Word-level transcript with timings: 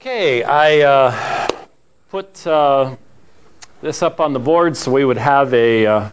Okay, 0.00 0.42
I 0.42 0.80
uh, 0.80 1.48
put 2.08 2.46
uh, 2.46 2.96
this 3.82 4.02
up 4.02 4.18
on 4.18 4.32
the 4.32 4.38
board 4.38 4.74
so 4.74 4.90
we 4.90 5.04
would 5.04 5.18
have 5.18 5.52
a 5.52 5.86
uh, 5.86 6.10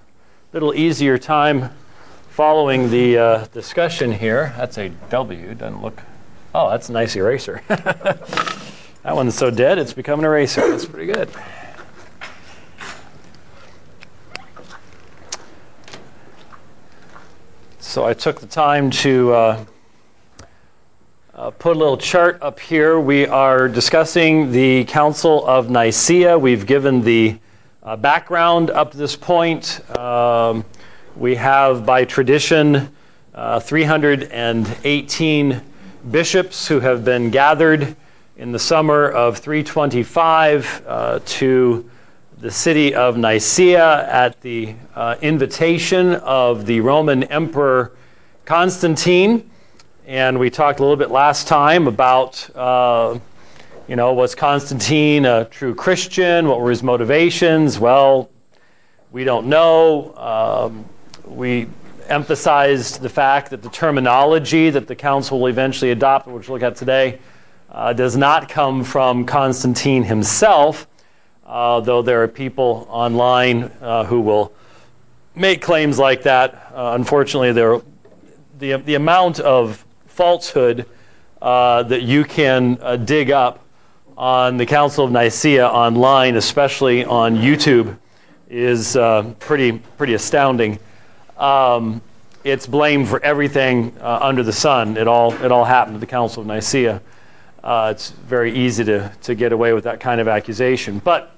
little 0.52 0.76
easier 0.76 1.18
time 1.18 1.70
following 2.32 2.92
the 2.92 3.18
uh, 3.18 3.46
discussion 3.54 4.12
here. 4.12 4.54
That's 4.58 4.78
a 4.78 4.90
W, 4.90 5.54
doesn't 5.54 5.82
look. 5.82 6.02
Oh, 6.54 6.70
that's 6.70 6.90
a 6.90 6.92
nice 6.92 7.16
eraser. 7.16 7.62
that 7.70 9.16
one's 9.16 9.36
so 9.36 9.50
dead, 9.50 9.78
it's 9.78 9.94
become 9.94 10.20
an 10.20 10.26
eraser. 10.26 10.70
That's 10.70 10.86
pretty 10.86 11.10
good. 11.10 11.30
So 17.80 18.04
I 18.04 18.14
took 18.14 18.42
the 18.42 18.48
time 18.48 18.92
to 18.92 19.66
uh, 21.38 21.52
put 21.52 21.76
a 21.76 21.80
little 21.80 21.98
chart 21.98 22.40
up 22.42 22.60
here. 22.60 23.00
We 23.00 23.28
are 23.28 23.70
discussing 23.70 24.52
the 24.52 24.86
Council 24.86 25.46
of 25.46 25.70
Nicaea. 25.70 26.40
We've 26.40 26.66
given 26.66 27.04
the 27.04 27.38
uh, 27.84 27.96
background 27.96 28.72
up 28.72 28.90
to 28.92 28.98
this 28.98 29.16
point. 29.16 29.88
Um, 29.96 30.66
we 31.16 31.36
have, 31.36 31.86
by 31.86 32.06
tradition, 32.06 32.90
uh, 33.36 33.60
318 33.60 35.62
bishops 36.10 36.68
who 36.68 36.80
have 36.80 37.06
been 37.06 37.30
gathered 37.30 37.96
in 38.36 38.52
the 38.52 38.58
summer 38.58 39.08
of 39.08 39.38
325 39.38 40.88
uh, 40.88 41.20
to 41.24 41.88
the 42.40 42.50
city 42.50 42.96
of 42.96 43.16
Nicaea 43.16 44.10
at 44.10 44.42
the 44.42 44.74
uh, 44.96 45.18
invitation 45.22 46.16
of 46.16 46.66
the 46.66 46.82
Roman 46.82 47.26
Emperor 47.26 47.92
Constantine. 48.46 49.52
And 50.08 50.40
we 50.40 50.50
talked 50.50 50.80
a 50.80 50.84
little 50.84 50.96
bit 50.96 51.12
last 51.12 51.50
time 51.50 51.86
about, 51.86 52.50
uh, 52.56 53.20
you 53.90 53.98
know, 53.98 54.14
was 54.14 54.36
Constantine 54.36 55.26
a 55.26 55.44
true 55.44 55.76
Christian? 55.76 56.48
What 56.48 56.62
were 56.62 56.70
his 56.70 56.82
motivations? 56.82 57.78
Well, 57.78 58.30
we 59.12 59.26
don't 59.26 59.48
know. 59.48 60.16
Um, 60.16 60.86
we 61.26 61.68
emphasized 62.08 63.02
the 63.02 63.10
fact 63.10 63.50
that 63.50 63.62
the 63.62 63.68
terminology 63.68 64.70
that 64.70 64.88
the 64.88 64.96
council 64.96 65.42
will 65.42 65.48
eventually 65.48 65.92
adopt, 65.92 66.26
which 66.26 66.48
we'll 66.48 66.58
look 66.58 66.64
at 66.64 66.78
today, 66.78 67.20
uh, 67.70 67.92
does 67.92 68.16
not 68.16 68.48
come 68.48 68.86
from 68.86 69.26
Constantine 69.26 70.04
himself, 70.04 70.88
uh, 71.46 71.82
though 71.82 72.02
there 72.02 72.24
are 72.24 72.30
people 72.30 72.88
online 72.90 73.64
uh, 73.82 74.06
who 74.06 74.22
will 74.22 74.54
make 75.36 75.62
claims 75.62 76.00
like 76.00 76.24
that. 76.24 76.72
Uh, 76.74 76.94
unfortunately, 76.96 77.52
there, 77.52 77.82
the, 78.58 78.78
the 78.78 78.96
amount 78.96 79.42
of 79.42 79.84
falsehood 80.18 80.88
uh, 81.44 81.84
that 81.84 82.02
you 82.02 82.24
can 82.24 82.80
uh, 82.82 82.96
dig 82.96 83.30
up 83.30 83.64
on 84.18 84.58
the 84.58 84.66
Council 84.66 85.06
of 85.06 85.12
Nicaea 85.12 85.68
online, 85.68 86.36
especially 86.38 87.06
on 87.06 87.36
YouTube, 87.36 87.96
is 88.50 88.98
uh, 88.98 89.32
pretty, 89.38 89.74
pretty 89.98 90.16
astounding. 90.16 90.80
Um, 91.38 92.02
it's 92.44 92.66
blamed 92.66 93.08
for 93.08 93.22
everything 93.22 93.96
uh, 94.02 94.18
under 94.20 94.42
the 94.42 94.52
sun. 94.52 94.98
It 94.98 95.08
all, 95.08 95.34
it 95.44 95.52
all 95.52 95.66
happened 95.66 95.98
at 95.98 96.00
the 96.00 96.08
Council 96.08 96.42
of 96.42 96.48
Nicaea. 96.48 97.00
Uh, 97.64 97.90
it's 97.94 98.10
very 98.10 98.52
easy 98.52 98.84
to, 98.86 99.12
to 99.22 99.36
get 99.36 99.52
away 99.52 99.74
with 99.74 99.84
that 99.84 100.00
kind 100.00 100.20
of 100.20 100.28
accusation. 100.28 100.98
But 100.98 101.32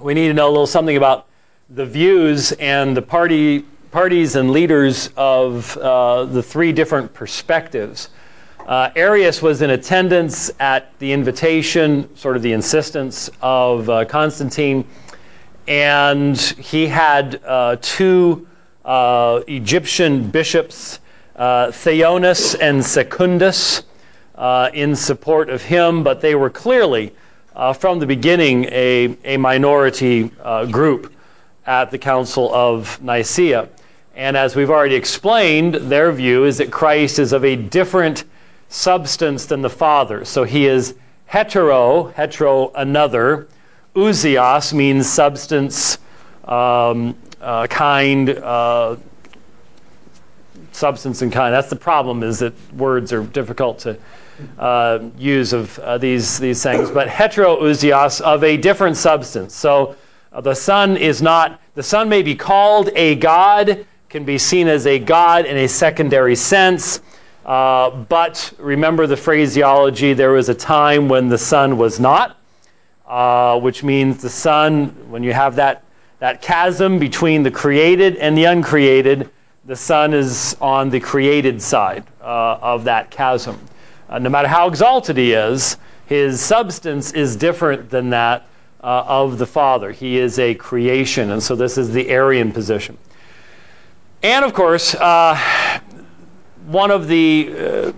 we 0.00 0.12
need 0.12 0.26
to 0.26 0.34
know 0.34 0.48
a 0.48 0.50
little 0.50 0.66
something 0.66 0.96
about 0.96 1.28
the 1.68 1.86
views 1.86 2.50
and 2.52 2.96
the 2.96 3.02
party 3.02 3.64
parties 3.90 4.36
and 4.36 4.52
leaders 4.52 5.10
of 5.16 5.76
uh, 5.78 6.24
the 6.24 6.42
three 6.42 6.72
different 6.72 7.12
perspectives. 7.12 8.08
Uh, 8.64 8.90
Arius 8.94 9.42
was 9.42 9.62
in 9.62 9.70
attendance 9.70 10.48
at 10.60 10.96
the 11.00 11.12
invitation, 11.12 12.14
sort 12.16 12.36
of 12.36 12.42
the 12.42 12.52
insistence 12.52 13.28
of 13.42 13.90
uh, 13.90 14.04
Constantine, 14.04 14.84
and 15.66 16.38
he 16.38 16.86
had 16.86 17.40
uh, 17.44 17.76
two 17.80 18.46
uh, 18.84 19.40
Egyptian 19.48 20.30
bishops, 20.30 21.00
uh, 21.34 21.66
Theonas 21.66 22.56
and 22.60 22.84
Secundus, 22.84 23.82
in 24.72 24.94
support 24.94 25.50
of 25.50 25.62
him, 25.62 26.04
but 26.04 26.20
they 26.20 26.36
were 26.36 26.48
clearly, 26.48 27.12
from 27.78 27.98
the 27.98 28.06
beginning, 28.06 28.66
a, 28.66 29.16
a 29.24 29.36
minority 29.36 30.30
group 30.70 31.12
at 31.66 31.90
the 31.90 31.98
Council 31.98 32.54
of 32.54 33.02
Nicaea. 33.02 33.68
And 34.20 34.36
as 34.36 34.54
we've 34.54 34.68
already 34.68 34.96
explained, 34.96 35.76
their 35.76 36.12
view 36.12 36.44
is 36.44 36.58
that 36.58 36.70
Christ 36.70 37.18
is 37.18 37.32
of 37.32 37.42
a 37.42 37.56
different 37.56 38.24
substance 38.68 39.46
than 39.46 39.62
the 39.62 39.70
Father. 39.70 40.26
So 40.26 40.44
he 40.44 40.66
is 40.66 40.94
hetero, 41.24 42.08
hetero, 42.08 42.70
another. 42.74 43.48
Ousios 43.94 44.74
means 44.74 45.08
substance, 45.08 45.96
um, 46.44 47.16
uh, 47.40 47.66
kind, 47.68 48.28
uh, 48.28 48.96
substance 50.72 51.22
and 51.22 51.32
kind. 51.32 51.54
That's 51.54 51.70
the 51.70 51.76
problem, 51.76 52.22
is 52.22 52.40
that 52.40 52.52
words 52.74 53.14
are 53.14 53.22
difficult 53.22 53.78
to 53.78 53.96
uh, 54.58 54.98
use 55.16 55.54
of 55.54 55.78
uh, 55.78 55.96
these, 55.96 56.38
these 56.38 56.62
things. 56.62 56.90
But 56.90 57.08
hetero 57.08 57.56
heterousios, 57.56 58.20
of 58.20 58.44
a 58.44 58.58
different 58.58 58.98
substance. 58.98 59.54
So 59.54 59.96
uh, 60.30 60.42
the 60.42 60.54
Son 60.54 60.98
is 60.98 61.22
not, 61.22 61.58
the 61.74 61.82
Son 61.82 62.10
may 62.10 62.20
be 62.20 62.34
called 62.34 62.90
a 62.94 63.14
God 63.14 63.86
can 64.10 64.24
be 64.24 64.38
seen 64.38 64.66
as 64.66 64.88
a 64.88 64.98
God 64.98 65.46
in 65.46 65.56
a 65.56 65.68
secondary 65.68 66.34
sense. 66.34 67.00
Uh, 67.46 67.90
but 67.90 68.52
remember 68.58 69.06
the 69.06 69.16
phraseology 69.16 70.14
there 70.14 70.32
was 70.32 70.48
a 70.48 70.54
time 70.54 71.08
when 71.08 71.28
the 71.28 71.38
Son 71.38 71.78
was 71.78 72.00
not, 72.00 72.36
uh, 73.06 73.58
which 73.60 73.84
means 73.84 74.20
the 74.20 74.28
Son, 74.28 74.86
when 75.12 75.22
you 75.22 75.32
have 75.32 75.54
that, 75.54 75.84
that 76.18 76.42
chasm 76.42 76.98
between 76.98 77.44
the 77.44 77.52
created 77.52 78.16
and 78.16 78.36
the 78.36 78.42
uncreated, 78.46 79.30
the 79.64 79.76
Son 79.76 80.12
is 80.12 80.56
on 80.60 80.90
the 80.90 80.98
created 80.98 81.62
side 81.62 82.02
uh, 82.20 82.58
of 82.60 82.82
that 82.82 83.12
chasm. 83.12 83.60
Uh, 84.08 84.18
no 84.18 84.28
matter 84.28 84.48
how 84.48 84.66
exalted 84.66 85.16
he 85.16 85.34
is, 85.34 85.76
his 86.06 86.40
substance 86.40 87.12
is 87.12 87.36
different 87.36 87.90
than 87.90 88.10
that 88.10 88.48
uh, 88.82 89.04
of 89.06 89.38
the 89.38 89.46
Father. 89.46 89.92
He 89.92 90.18
is 90.18 90.36
a 90.40 90.56
creation, 90.56 91.30
and 91.30 91.40
so 91.40 91.54
this 91.54 91.78
is 91.78 91.92
the 91.92 92.08
Arian 92.08 92.50
position. 92.50 92.98
And 94.22 94.44
of 94.44 94.52
course, 94.52 94.94
uh, 94.94 95.34
one 96.66 96.90
of 96.90 97.08
the 97.08 97.54
uh, 97.56 97.92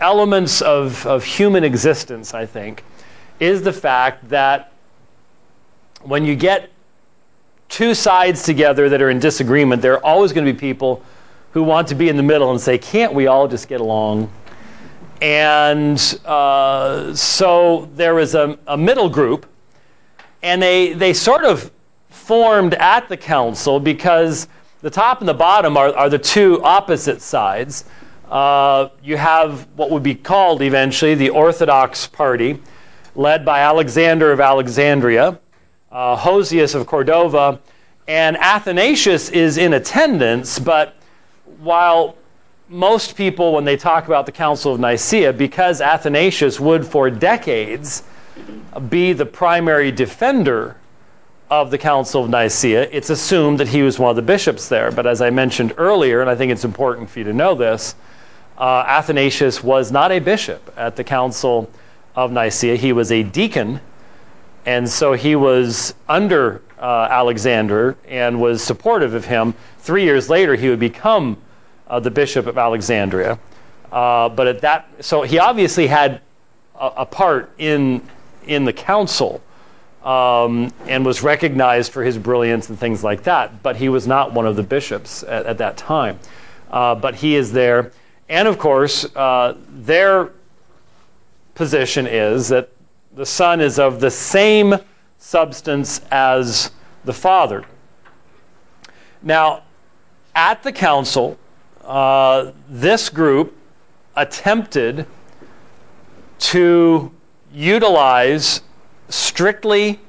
elements 0.00 0.60
of, 0.60 1.06
of 1.06 1.22
human 1.22 1.62
existence, 1.62 2.34
I 2.34 2.46
think, 2.46 2.82
is 3.38 3.62
the 3.62 3.72
fact 3.72 4.28
that 4.30 4.72
when 6.02 6.24
you 6.24 6.34
get 6.34 6.70
two 7.68 7.94
sides 7.94 8.42
together 8.42 8.88
that 8.88 9.00
are 9.00 9.08
in 9.08 9.20
disagreement, 9.20 9.82
there 9.82 9.94
are 9.94 10.04
always 10.04 10.32
going 10.32 10.44
to 10.44 10.52
be 10.52 10.58
people 10.58 11.04
who 11.52 11.62
want 11.62 11.86
to 11.88 11.94
be 11.94 12.08
in 12.08 12.16
the 12.16 12.24
middle 12.24 12.50
and 12.50 12.60
say, 12.60 12.76
can't 12.76 13.14
we 13.14 13.28
all 13.28 13.46
just 13.46 13.68
get 13.68 13.80
along? 13.80 14.32
And 15.20 15.96
uh, 16.24 17.14
so 17.14 17.88
there 17.94 18.16
was 18.16 18.34
a, 18.34 18.58
a 18.66 18.76
middle 18.76 19.08
group, 19.08 19.46
and 20.42 20.60
they, 20.60 20.92
they 20.92 21.12
sort 21.14 21.44
of 21.44 21.70
formed 22.10 22.74
at 22.74 23.08
the 23.08 23.16
council 23.16 23.78
because 23.78 24.48
the 24.82 24.90
top 24.90 25.20
and 25.20 25.28
the 25.28 25.34
bottom 25.34 25.76
are, 25.76 25.94
are 25.94 26.10
the 26.10 26.18
two 26.18 26.62
opposite 26.62 27.22
sides. 27.22 27.84
Uh, 28.28 28.88
you 29.02 29.16
have 29.16 29.66
what 29.76 29.90
would 29.90 30.02
be 30.02 30.14
called 30.14 30.60
eventually 30.60 31.14
the 31.14 31.30
Orthodox 31.30 32.06
Party, 32.06 32.58
led 33.14 33.44
by 33.44 33.60
Alexander 33.60 34.32
of 34.32 34.40
Alexandria, 34.40 35.38
uh, 35.90 36.16
Hosius 36.16 36.74
of 36.74 36.86
Cordova, 36.86 37.60
and 38.08 38.36
Athanasius 38.38 39.28
is 39.28 39.56
in 39.56 39.72
attendance, 39.72 40.58
but 40.58 40.96
while 41.60 42.16
most 42.68 43.16
people, 43.16 43.52
when 43.52 43.64
they 43.64 43.76
talk 43.76 44.06
about 44.06 44.26
the 44.26 44.32
Council 44.32 44.72
of 44.74 44.80
Nicaea, 44.80 45.32
because 45.32 45.80
Athanasius 45.80 46.58
would 46.58 46.86
for 46.86 47.10
decades 47.10 48.02
be 48.88 49.12
the 49.12 49.26
primary 49.26 49.92
defender 49.92 50.76
of 51.52 51.70
the 51.70 51.76
Council 51.76 52.24
of 52.24 52.30
Nicaea, 52.30 52.88
it's 52.92 53.10
assumed 53.10 53.60
that 53.60 53.68
he 53.68 53.82
was 53.82 53.98
one 53.98 54.08
of 54.08 54.16
the 54.16 54.22
bishops 54.22 54.70
there. 54.70 54.90
But 54.90 55.06
as 55.06 55.20
I 55.20 55.28
mentioned 55.28 55.74
earlier, 55.76 56.22
and 56.22 56.30
I 56.30 56.34
think 56.34 56.50
it's 56.50 56.64
important 56.64 57.10
for 57.10 57.18
you 57.18 57.26
to 57.26 57.32
know 57.34 57.54
this, 57.54 57.94
uh, 58.56 58.84
Athanasius 58.86 59.62
was 59.62 59.92
not 59.92 60.10
a 60.12 60.18
bishop 60.18 60.72
at 60.78 60.96
the 60.96 61.04
Council 61.04 61.70
of 62.16 62.32
Nicaea. 62.32 62.76
He 62.76 62.94
was 62.94 63.12
a 63.12 63.22
deacon, 63.22 63.80
and 64.64 64.88
so 64.88 65.12
he 65.12 65.36
was 65.36 65.92
under 66.08 66.62
uh, 66.78 67.08
Alexander 67.10 67.98
and 68.08 68.40
was 68.40 68.62
supportive 68.62 69.12
of 69.12 69.26
him. 69.26 69.52
Three 69.80 70.04
years 70.04 70.30
later, 70.30 70.54
he 70.54 70.70
would 70.70 70.80
become 70.80 71.36
uh, 71.86 72.00
the 72.00 72.10
bishop 72.10 72.46
of 72.46 72.56
Alexandria. 72.56 73.38
Uh, 73.92 74.30
but 74.30 74.46
at 74.46 74.62
that, 74.62 74.88
so 75.04 75.20
he 75.20 75.38
obviously 75.38 75.88
had 75.88 76.22
a, 76.80 76.86
a 76.96 77.06
part 77.06 77.52
in 77.58 78.00
in 78.46 78.64
the 78.64 78.72
council 78.72 79.42
um, 80.04 80.72
and 80.86 81.04
was 81.04 81.22
recognized 81.22 81.92
for 81.92 82.02
his 82.02 82.18
brilliance 82.18 82.68
and 82.68 82.78
things 82.78 83.04
like 83.04 83.22
that. 83.24 83.62
But 83.62 83.76
he 83.76 83.88
was 83.88 84.06
not 84.06 84.32
one 84.32 84.46
of 84.46 84.56
the 84.56 84.62
bishops 84.62 85.22
at, 85.22 85.46
at 85.46 85.58
that 85.58 85.76
time. 85.76 86.18
Uh, 86.70 86.94
but 86.94 87.16
he 87.16 87.36
is 87.36 87.52
there. 87.52 87.92
And 88.28 88.48
of 88.48 88.58
course, 88.58 89.04
uh, 89.14 89.56
their 89.68 90.30
position 91.54 92.06
is 92.06 92.48
that 92.48 92.70
the 93.14 93.26
Son 93.26 93.60
is 93.60 93.78
of 93.78 94.00
the 94.00 94.10
same 94.10 94.76
substance 95.18 96.00
as 96.10 96.70
the 97.04 97.12
Father. 97.12 97.64
Now, 99.22 99.62
at 100.34 100.62
the 100.62 100.72
council, 100.72 101.38
uh, 101.84 102.52
this 102.68 103.08
group 103.08 103.56
attempted 104.16 105.06
to 106.38 107.10
utilize 107.52 108.62
strictly 109.12 110.00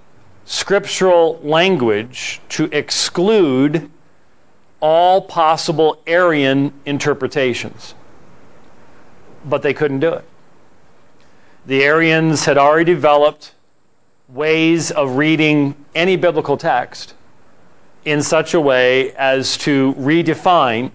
scriptural 0.46 1.40
language 1.44 2.40
to 2.50 2.70
exclude 2.72 3.90
all 4.80 5.22
possible 5.22 6.02
Arian 6.08 6.74
interpretations. 6.86 7.96
But 9.46 9.62
they 9.62 9.74
couldn't 9.74 10.00
do 10.00 10.14
it. 10.14 10.26
The 11.66 11.84
Arians 11.84 12.46
had 12.46 12.58
already 12.58 12.94
developed 12.94 13.54
ways 14.30 14.92
of 14.92 15.18
reading 15.18 15.76
any 15.96 16.16
biblical 16.16 16.58
text 16.58 17.14
in 18.06 18.22
such 18.22 18.54
a 18.54 18.60
way 18.60 19.14
as 19.14 19.58
to 19.60 19.94
redefine 19.96 20.92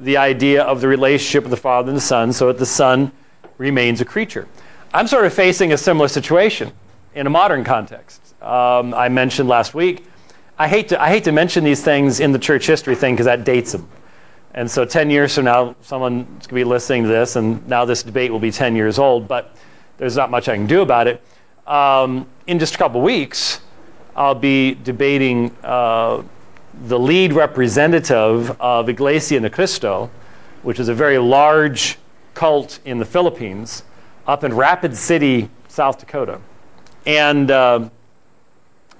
the 0.00 0.16
idea 0.16 0.62
of 0.62 0.80
the 0.80 0.88
relationship 0.88 1.44
of 1.44 1.50
the 1.50 1.56
Father 1.56 1.88
and 1.88 1.96
the 1.96 2.02
Son 2.02 2.32
so 2.32 2.48
that 2.48 2.58
the 2.58 2.66
Son 2.66 3.12
remains 3.56 4.00
a 4.00 4.04
creature. 4.04 4.46
I'm 4.92 5.06
sort 5.06 5.24
of 5.24 5.32
facing 5.32 5.72
a 5.72 5.78
similar 5.78 6.08
situation 6.08 6.72
in 7.14 7.26
a 7.26 7.30
modern 7.30 7.64
context. 7.64 8.20
Um, 8.42 8.92
I 8.94 9.08
mentioned 9.08 9.48
last 9.48 9.74
week, 9.74 10.04
I 10.58 10.68
hate, 10.68 10.88
to, 10.88 11.02
I 11.02 11.08
hate 11.08 11.24
to 11.24 11.32
mention 11.32 11.64
these 11.64 11.82
things 11.82 12.20
in 12.20 12.32
the 12.32 12.38
church 12.38 12.66
history 12.66 12.94
thing 12.94 13.14
because 13.14 13.26
that 13.26 13.44
dates 13.44 13.72
them. 13.72 13.88
And 14.54 14.70
so 14.70 14.84
10 14.84 15.10
years 15.10 15.34
from 15.34 15.46
now, 15.46 15.74
someone's 15.82 16.26
going 16.26 16.40
to 16.48 16.54
be 16.54 16.64
listening 16.64 17.02
to 17.02 17.08
this, 17.08 17.34
and 17.34 17.66
now 17.66 17.84
this 17.84 18.04
debate 18.04 18.30
will 18.30 18.38
be 18.38 18.52
10 18.52 18.76
years 18.76 18.98
old, 18.98 19.26
but 19.26 19.56
there's 19.98 20.16
not 20.16 20.30
much 20.30 20.48
I 20.48 20.54
can 20.54 20.68
do 20.68 20.80
about 20.80 21.08
it. 21.08 21.22
Um, 21.66 22.26
in 22.46 22.60
just 22.60 22.76
a 22.76 22.78
couple 22.78 23.00
weeks, 23.00 23.60
I'll 24.14 24.34
be 24.36 24.74
debating 24.74 25.56
uh, 25.64 26.22
the 26.86 26.98
lead 26.98 27.32
representative 27.32 28.60
of 28.60 28.88
Iglesia 28.88 29.40
Ni 29.40 29.48
Cristo, 29.48 30.08
which 30.62 30.78
is 30.78 30.88
a 30.88 30.94
very 30.94 31.18
large 31.18 31.98
cult 32.34 32.78
in 32.84 32.98
the 32.98 33.04
Philippines, 33.04 33.82
up 34.26 34.44
in 34.44 34.54
Rapid 34.54 34.96
City, 34.96 35.50
South 35.66 35.98
Dakota. 35.98 36.40
And 37.06 37.50
uh, 37.50 37.88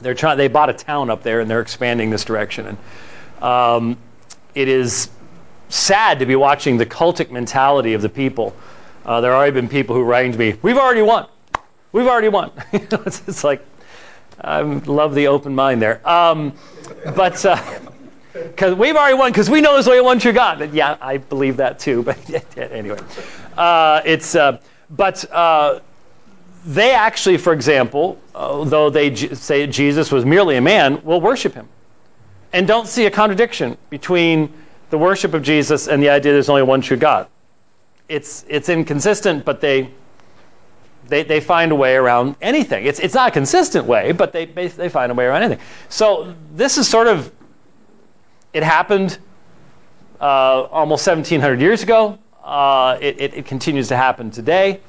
they're 0.01 0.15
trying, 0.15 0.39
they 0.39 0.49
bought 0.49 0.71
a 0.71 0.75
town 0.75 1.11
up 1.11 1.23
there 1.23 1.41
and 1.41 1.51
they're 1.51 1.61
expanding 1.61 2.11
this 2.11 2.25
direction. 2.25 2.67
And 2.67 3.43
um, 3.43 3.99
it 4.55 4.69
is 4.69 5.11
sad 5.69 6.19
to 6.19 6.27
be 6.27 6.37
watching 6.37 6.77
the 6.77 6.87
cultic 6.87 7.31
mentality 7.31 7.95
of 7.95 8.03
the 8.03 8.09
people. 8.09 8.55
Uh, 9.05 9.21
there 9.21 9.33
have 9.33 9.39
already 9.39 9.53
been 9.53 9.69
people 9.69 9.95
who 9.95 10.03
writing 10.03 10.33
to 10.33 10.39
me, 10.39 10.57
we've 10.63 10.79
already 10.79 11.03
won. 11.03 11.27
We've 11.93 12.07
already 12.07 12.29
won. 12.29 12.51
it's, 12.73 13.23
it's, 13.29 13.45
like, 13.45 13.65
I 14.41 14.63
love 14.63 15.15
the 15.15 15.29
open 15.29 15.55
mind 15.55 15.81
there. 15.81 16.07
Um, 16.09 16.55
but 17.15 17.35
because 18.33 18.73
uh, 18.73 18.77
we've 18.77 18.97
already 18.97 19.17
won, 19.17 19.31
because 19.31 19.49
we 19.49 19.61
know 19.61 19.75
there's 19.75 19.89
only 19.89 20.01
one 20.01 20.19
true 20.19 20.33
God. 20.33 20.73
yeah, 20.73 20.97
I 21.01 21.19
believe 21.19 21.59
that 21.59 21.79
too. 21.79 22.03
But 22.03 22.19
anyway, 22.59 22.99
uh, 23.57 24.01
it's, 24.05 24.35
uh, 24.35 24.59
but 24.91 25.31
uh, 25.31 25.81
they 26.65 26.93
actually, 26.93 27.37
for 27.37 27.53
example, 27.53 28.21
uh, 28.35 28.65
though 28.65 28.91
they 28.91 29.15
say 29.15 29.67
Jesus 29.67 30.11
was 30.11 30.25
merely 30.25 30.57
a 30.57 30.61
man, 30.61 31.03
will 31.05 31.21
worship 31.21 31.55
him. 31.55 31.69
And 32.53 32.67
don't 32.67 32.87
see 32.87 33.07
a 33.07 33.11
contradiction 33.11 33.77
between 33.91 34.53
the 34.91 34.99
worship 34.99 35.35
of 35.35 35.43
Jesus 35.43 35.89
and 35.89 36.03
the 36.03 36.09
idea 36.09 36.33
there's 36.33 36.49
only 36.49 36.63
one 36.63 36.81
true 36.81 36.97
God. 36.97 37.27
It's, 38.09 38.45
it's 38.49 38.69
inconsistent, 38.69 39.45
but 39.45 39.61
they, 39.61 39.91
they, 41.09 41.23
they 41.23 41.41
find 41.41 41.73
a 41.73 41.75
way 41.75 41.97
around 41.97 42.37
anything. 42.41 42.85
It's, 42.87 43.01
it's 43.01 43.15
not 43.15 43.29
a 43.29 43.33
consistent 43.33 43.87
way, 43.87 44.13
but 44.13 44.33
they, 44.33 44.47
they 44.47 44.89
find 44.89 45.11
a 45.11 45.15
way 45.15 45.25
around 45.25 45.43
anything. 45.43 45.65
So 45.89 46.35
this 46.55 46.79
is 46.79 46.89
sort 46.89 47.09
of, 47.09 47.33
it 48.53 48.63
happened 48.63 49.19
uh, 50.21 50.63
almost 50.71 51.07
1700 51.07 51.61
years 51.61 51.83
ago. 51.83 52.19
Uh, 52.43 52.99
it, 53.01 53.21
it, 53.21 53.35
it, 53.35 53.47
continues 53.47 53.89
to 53.89 53.97
happen 53.97 54.31
today. 54.31 54.81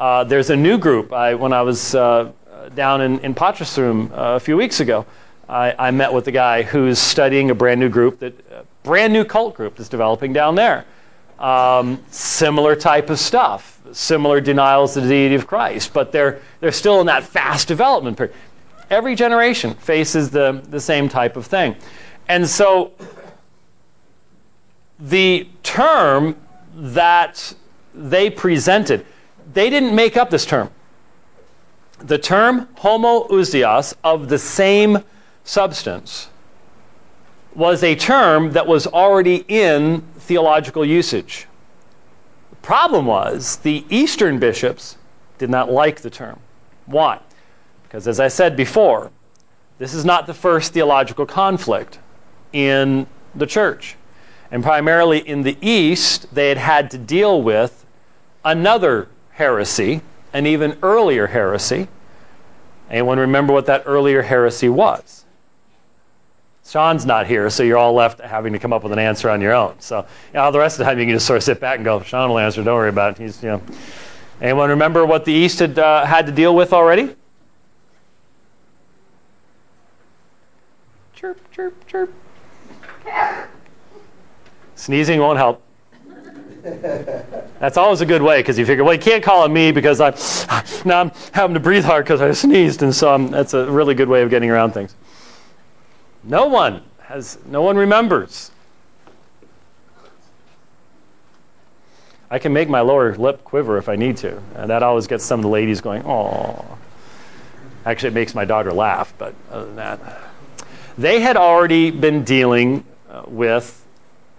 Uh, 0.00 0.24
there's 0.24 0.48
a 0.48 0.56
new 0.56 0.78
group. 0.78 1.12
I, 1.12 1.34
when 1.34 1.52
I 1.52 1.60
was 1.60 1.94
uh, 1.94 2.32
down 2.74 3.02
in, 3.02 3.18
in 3.18 3.34
Room 3.34 4.10
uh, 4.14 4.36
a 4.36 4.40
few 4.40 4.56
weeks 4.56 4.80
ago, 4.80 5.04
I, 5.46 5.74
I, 5.78 5.90
met 5.90 6.10
with 6.14 6.26
a 6.26 6.32
guy 6.32 6.62
who's 6.62 6.98
studying 6.98 7.50
a 7.50 7.54
brand 7.54 7.80
new 7.80 7.90
group, 7.90 8.20
that 8.20 8.82
brand 8.82 9.12
new 9.12 9.26
cult 9.26 9.54
group 9.54 9.76
that's 9.76 9.90
developing 9.90 10.32
down 10.32 10.54
there. 10.54 10.86
Um, 11.38 12.02
similar 12.10 12.76
type 12.76 13.10
of 13.10 13.18
stuff, 13.18 13.78
similar 13.92 14.40
denials 14.40 14.96
of 14.96 15.02
the 15.02 15.10
deity 15.10 15.34
of 15.34 15.46
Christ, 15.46 15.92
but 15.92 16.12
they're, 16.12 16.40
they're 16.60 16.72
still 16.72 17.00
in 17.00 17.06
that 17.06 17.22
fast 17.22 17.68
development 17.68 18.16
period. 18.16 18.34
Every 18.88 19.14
generation 19.14 19.74
faces 19.74 20.30
the, 20.30 20.62
the 20.70 20.80
same 20.80 21.10
type 21.10 21.36
of 21.36 21.44
thing. 21.44 21.76
And 22.26 22.48
so 22.48 22.92
the 24.98 25.46
term 25.62 26.36
that 26.74 27.52
they 27.94 28.30
presented, 28.30 29.04
they 29.52 29.70
didn't 29.70 29.94
make 29.94 30.16
up 30.16 30.30
this 30.30 30.46
term. 30.46 30.70
The 31.98 32.18
term 32.18 32.66
homoousios, 32.78 33.94
of 34.02 34.28
the 34.28 34.38
same 34.38 35.04
substance, 35.44 36.28
was 37.54 37.82
a 37.82 37.94
term 37.94 38.52
that 38.52 38.66
was 38.66 38.86
already 38.86 39.44
in 39.48 40.02
theological 40.16 40.84
usage. 40.84 41.46
The 42.50 42.56
problem 42.56 43.06
was 43.06 43.56
the 43.56 43.84
Eastern 43.90 44.38
bishops 44.38 44.96
did 45.38 45.50
not 45.50 45.70
like 45.70 46.00
the 46.00 46.10
term. 46.10 46.38
Why? 46.86 47.20
Because, 47.82 48.06
as 48.06 48.20
I 48.20 48.28
said 48.28 48.56
before, 48.56 49.10
this 49.78 49.94
is 49.94 50.04
not 50.04 50.26
the 50.26 50.34
first 50.34 50.72
theological 50.72 51.26
conflict 51.26 51.98
in 52.52 53.06
the 53.34 53.46
church. 53.46 53.96
And 54.50 54.62
primarily 54.62 55.18
in 55.18 55.42
the 55.42 55.56
East, 55.60 56.32
they 56.34 56.48
had 56.48 56.58
had 56.58 56.90
to 56.92 56.98
deal 56.98 57.42
with 57.42 57.84
another 58.44 59.08
heresy, 59.40 60.02
an 60.34 60.44
even 60.44 60.76
earlier 60.82 61.28
heresy. 61.28 61.88
Anyone 62.90 63.18
remember 63.18 63.54
what 63.54 63.64
that 63.66 63.84
earlier 63.86 64.20
heresy 64.20 64.68
was? 64.68 65.24
Sean's 66.66 67.06
not 67.06 67.26
here, 67.26 67.48
so 67.48 67.62
you're 67.62 67.78
all 67.78 67.94
left 67.94 68.20
having 68.20 68.52
to 68.52 68.58
come 68.58 68.74
up 68.74 68.82
with 68.82 68.92
an 68.92 68.98
answer 68.98 69.30
on 69.30 69.40
your 69.40 69.54
own. 69.54 69.80
So 69.80 70.00
you 70.00 70.34
know, 70.34 70.52
the 70.52 70.58
rest 70.58 70.74
of 70.74 70.80
the 70.80 70.84
time 70.84 70.98
you 70.98 71.06
can 71.06 71.14
just 71.14 71.26
sort 71.26 71.38
of 71.38 71.42
sit 71.42 71.58
back 71.58 71.76
and 71.76 71.86
go, 71.86 72.02
Sean 72.02 72.28
will 72.28 72.38
answer, 72.38 72.62
don't 72.62 72.74
worry 72.74 72.90
about 72.90 73.18
it. 73.18 73.22
He's, 73.22 73.42
you 73.42 73.48
know. 73.48 73.62
Anyone 74.42 74.68
remember 74.68 75.06
what 75.06 75.24
the 75.24 75.32
East 75.32 75.58
had 75.58 75.78
uh, 75.78 76.04
had 76.04 76.26
to 76.26 76.32
deal 76.32 76.54
with 76.54 76.74
already? 76.74 77.16
Chirp, 81.14 81.50
chirp, 81.50 81.86
chirp. 81.86 82.12
Sneezing 84.76 85.18
won't 85.18 85.38
help. 85.38 85.62
That's 87.58 87.76
always 87.76 88.00
a 88.00 88.06
good 88.06 88.22
way 88.22 88.40
because 88.40 88.58
you 88.58 88.64
figure, 88.64 88.84
well, 88.84 88.94
you 88.94 89.00
can't 89.00 89.22
call 89.22 89.42
on 89.42 89.52
me 89.52 89.72
because 89.72 90.00
I'm 90.00 90.14
now 90.84 91.00
I'm 91.00 91.12
having 91.32 91.54
to 91.54 91.60
breathe 91.60 91.84
hard 91.84 92.04
because 92.04 92.20
I 92.20 92.32
sneezed, 92.32 92.82
and 92.82 92.94
so 92.94 93.12
I'm, 93.12 93.30
that's 93.30 93.54
a 93.54 93.70
really 93.70 93.94
good 93.94 94.08
way 94.08 94.22
of 94.22 94.30
getting 94.30 94.50
around 94.50 94.72
things. 94.72 94.94
No 96.24 96.46
one 96.46 96.82
has, 97.02 97.38
no 97.46 97.62
one 97.62 97.76
remembers. 97.76 98.50
I 102.30 102.38
can 102.38 102.52
make 102.52 102.68
my 102.68 102.80
lower 102.80 103.14
lip 103.16 103.42
quiver 103.42 103.76
if 103.76 103.88
I 103.88 103.96
need 103.96 104.16
to, 104.18 104.40
and 104.54 104.70
that 104.70 104.82
always 104.82 105.06
gets 105.06 105.24
some 105.24 105.40
of 105.40 105.42
the 105.42 105.50
ladies 105.50 105.80
going, 105.80 106.02
"Oh." 106.06 106.78
Actually, 107.84 108.08
it 108.08 108.14
makes 108.14 108.34
my 108.34 108.44
daughter 108.44 108.72
laugh, 108.72 109.14
but 109.16 109.34
other 109.50 109.64
than 109.64 109.76
that, 109.76 110.00
they 110.98 111.20
had 111.20 111.36
already 111.36 111.90
been 111.90 112.24
dealing 112.24 112.84
uh, 113.10 113.22
with 113.26 113.79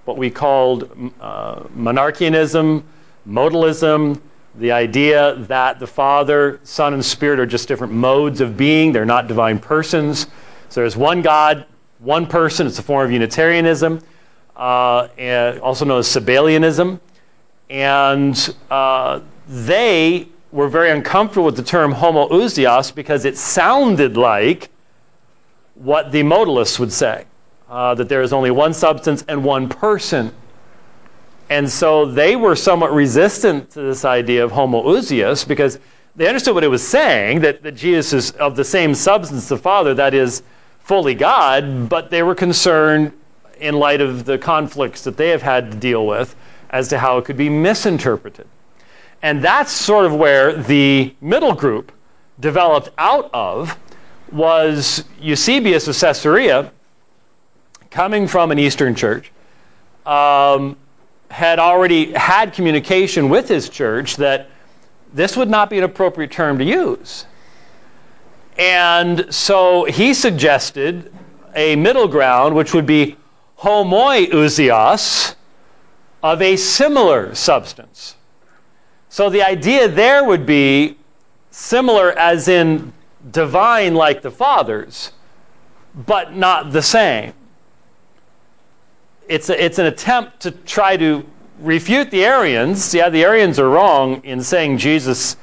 what 0.06 0.18
we 0.18 0.30
called 0.30 1.12
uh, 1.20 1.62
monarchianism, 1.76 2.84
modalism, 3.28 4.20
the 4.56 4.72
idea 4.72 5.36
that 5.36 5.80
the 5.80 5.88
Father, 5.88 6.60
Son, 6.64 6.94
and 6.94 7.04
Spirit 7.04 7.40
are 7.40 7.46
just 7.46 7.68
different 7.68 7.94
modes 7.94 8.42
of 8.42 8.58
being, 8.58 8.92
they're 8.92 9.06
not 9.06 9.28
divine 9.28 9.60
persons. 9.60 10.28
So 10.70 10.82
there's 10.82 10.98
one 10.98 11.22
God, 11.22 11.66
one 12.00 12.26
person, 12.26 12.68
it's 12.68 12.80
a 12.80 12.84
form 12.84 13.06
of 13.06 13.12
Unitarianism, 13.12 14.02
uh, 14.56 15.08
and 15.18 15.60
also 15.60 15.86
known 15.86 16.00
as 16.00 16.08
Sabellianism. 16.08 17.00
And 17.70 18.56
uh, 18.70 19.22
they 19.48 20.28
were 20.52 20.68
very 20.68 20.92
uncomfortable 20.92 21.46
with 21.46 21.56
the 21.56 21.64
term 21.64 21.94
homoousios 21.94 22.94
because 22.94 23.24
it 23.24 23.38
sounded 23.38 24.18
like 24.18 24.70
what 25.76 26.12
the 26.12 26.22
modalists 26.22 26.78
would 26.78 26.92
say 26.92 27.26
uh, 27.72 27.96
that 27.96 28.10
there 28.10 28.22
is 28.22 28.34
only 28.34 28.52
one 28.52 28.74
substance 28.74 29.24
and 29.30 29.44
one 29.44 29.70
person. 29.70 30.34
And 31.50 31.70
so 31.70 32.06
they 32.06 32.36
were 32.36 32.56
somewhat 32.56 32.94
resistant 32.94 33.72
to 33.72 33.82
this 33.82 34.04
idea 34.04 34.44
of 34.44 34.52
homoousios 34.52 35.48
because 35.48 35.80
they 36.16 36.28
understood 36.28 36.54
what 36.54 36.66
it 36.66 36.68
was 36.68 36.86
saying 36.86 37.40
that, 37.42 37.64
that 37.64 37.76
Jesus 37.76 38.12
is 38.12 38.32
of 38.32 38.58
the 38.58 38.66
same 38.66 38.94
substance 38.94 39.48
the 39.48 39.58
Father, 39.58 39.94
that 39.94 40.14
is, 40.14 40.44
fully 40.82 41.16
God, 41.16 41.88
but 41.88 42.10
they 42.10 42.22
were 42.24 42.36
concerned 42.36 43.14
in 43.60 43.76
light 43.76 44.02
of 44.02 44.26
the 44.26 44.38
conflicts 44.38 45.04
that 45.04 45.16
they 45.16 45.30
have 45.30 45.42
had 45.42 45.72
to 45.72 45.78
deal 45.78 46.06
with 46.06 46.36
as 46.72 46.90
to 46.90 47.00
how 47.00 47.18
it 47.18 47.24
could 47.24 47.38
be 47.38 47.48
misinterpreted. 47.48 48.48
And 49.22 49.42
that's 49.42 49.72
sort 49.72 50.06
of 50.06 50.14
where 50.14 50.54
the 50.54 51.16
middle 51.22 51.54
group 51.54 51.94
developed 52.40 52.90
out 52.98 53.30
of 53.34 53.78
was 54.32 55.06
Eusebius 55.22 55.88
of 55.88 55.98
Caesarea, 55.98 56.72
coming 57.92 58.26
from 58.28 58.52
an 58.52 58.58
Eastern 58.58 58.96
church, 58.96 59.32
um, 60.06 60.78
had 61.30 61.60
already 61.60 62.12
had 62.14 62.54
communication 62.54 63.30
with 63.30 63.48
his 63.48 63.70
church 63.70 64.16
that 64.16 64.50
this 65.14 65.38
would 65.38 65.50
not 65.50 65.70
be 65.70 65.78
an 65.78 65.84
appropriate 65.84 66.32
term 66.32 66.58
to 66.58 66.64
use. 66.64 67.26
And 68.58 69.34
so 69.34 69.86
he 69.86 70.14
suggested 70.14 71.14
a 71.56 71.76
middle 71.76 72.08
ground, 72.08 72.56
which 72.56 72.74
would 72.74 72.86
be 72.86 73.18
homoiousios, 73.60 75.36
of 76.24 76.42
a 76.42 76.56
similar 76.56 77.34
substance. 77.36 78.16
So 79.10 79.30
the 79.30 79.44
idea 79.44 79.88
there 79.88 80.24
would 80.24 80.46
be 80.46 80.98
similar 81.50 82.12
as 82.12 82.48
in 82.48 82.94
divine 83.30 83.96
like 83.96 84.22
the 84.22 84.32
Father's, 84.32 85.12
but 85.96 86.36
not 86.36 86.72
the 86.72 86.82
same. 86.82 87.34
It's, 89.28 89.50
a, 89.50 89.64
it's 89.64 89.80
an 89.80 89.86
attempt 89.86 90.42
to 90.42 90.52
try 90.52 90.98
to 90.98 91.26
refute 91.60 92.12
the 92.12 92.26
Arians. 92.26 92.94
Yeah, 92.94 93.10
the 93.10 93.24
Arians 93.24 93.60
are 93.60 93.70
wrong 93.70 94.24
in 94.24 94.44
saying 94.44 94.78
Jesus 94.78 95.38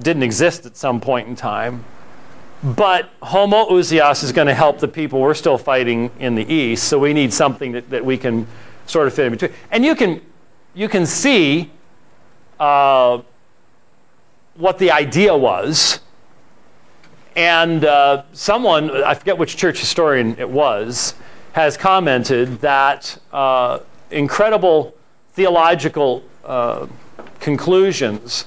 didn't 0.00 0.22
exist 0.22 0.66
at 0.66 0.76
some 0.76 1.00
point 1.00 1.28
in 1.28 1.36
time. 1.36 1.84
But 2.62 3.10
Homo 3.22 3.66
homoousios 3.68 4.24
is 4.24 4.32
going 4.32 4.46
to 4.46 4.54
help 4.54 4.78
the 4.78 4.88
people 4.88 5.20
we're 5.20 5.34
still 5.34 5.58
fighting 5.58 6.10
in 6.18 6.34
the 6.34 6.50
East, 6.50 6.84
so 6.88 6.98
we 6.98 7.12
need 7.12 7.32
something 7.32 7.72
that, 7.72 7.90
that 7.90 8.04
we 8.04 8.16
can 8.16 8.46
sort 8.86 9.06
of 9.06 9.12
fit 9.12 9.26
in 9.26 9.32
between. 9.32 9.52
And 9.70 9.84
you 9.84 9.94
can, 9.94 10.22
you 10.74 10.88
can 10.88 11.04
see 11.04 11.70
uh, 12.58 13.20
what 14.54 14.78
the 14.78 14.90
idea 14.90 15.36
was. 15.36 16.00
And 17.36 17.84
uh, 17.84 18.22
someone, 18.32 18.90
I 18.90 19.12
forget 19.14 19.36
which 19.36 19.56
church 19.56 19.80
historian 19.80 20.36
it 20.38 20.48
was, 20.48 21.14
has 21.54 21.76
commented 21.76 22.60
that 22.60 23.16
uh, 23.32 23.78
incredible 24.10 24.92
theological 25.34 26.24
uh, 26.44 26.86
conclusions 27.38 28.44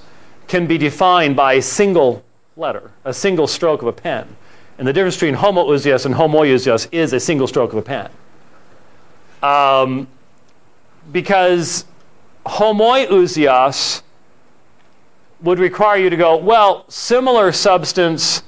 can 0.48 0.68
be 0.68 0.78
defined 0.78 1.34
by 1.34 1.54
a 1.54 1.62
single 1.62 2.22
letter, 2.58 2.92
a 3.06 3.14
single 3.14 3.48
stroke 3.48 3.82
of 3.82 3.88
a 3.88 3.94
pen. 3.94 4.28
And 4.78 4.86
the 4.86 4.92
difference 4.92 5.16
between 5.16 5.36
homoousios 5.36 6.06
and 6.06 6.16
homoiousios 6.16 6.90
is 6.92 7.14
a 7.14 7.20
single 7.20 7.48
stroke 7.48 7.72
of 7.72 7.80
a 7.80 7.82
pen. 7.82 8.10
Um, 9.42 10.08
because 11.10 11.86
homoiousios 12.46 14.02
would 15.42 15.60
require 15.60 15.98
you 15.98 16.10
to 16.10 16.18
go, 16.18 16.36
well, 16.36 16.84
similar 16.90 17.54
substance 17.54 18.44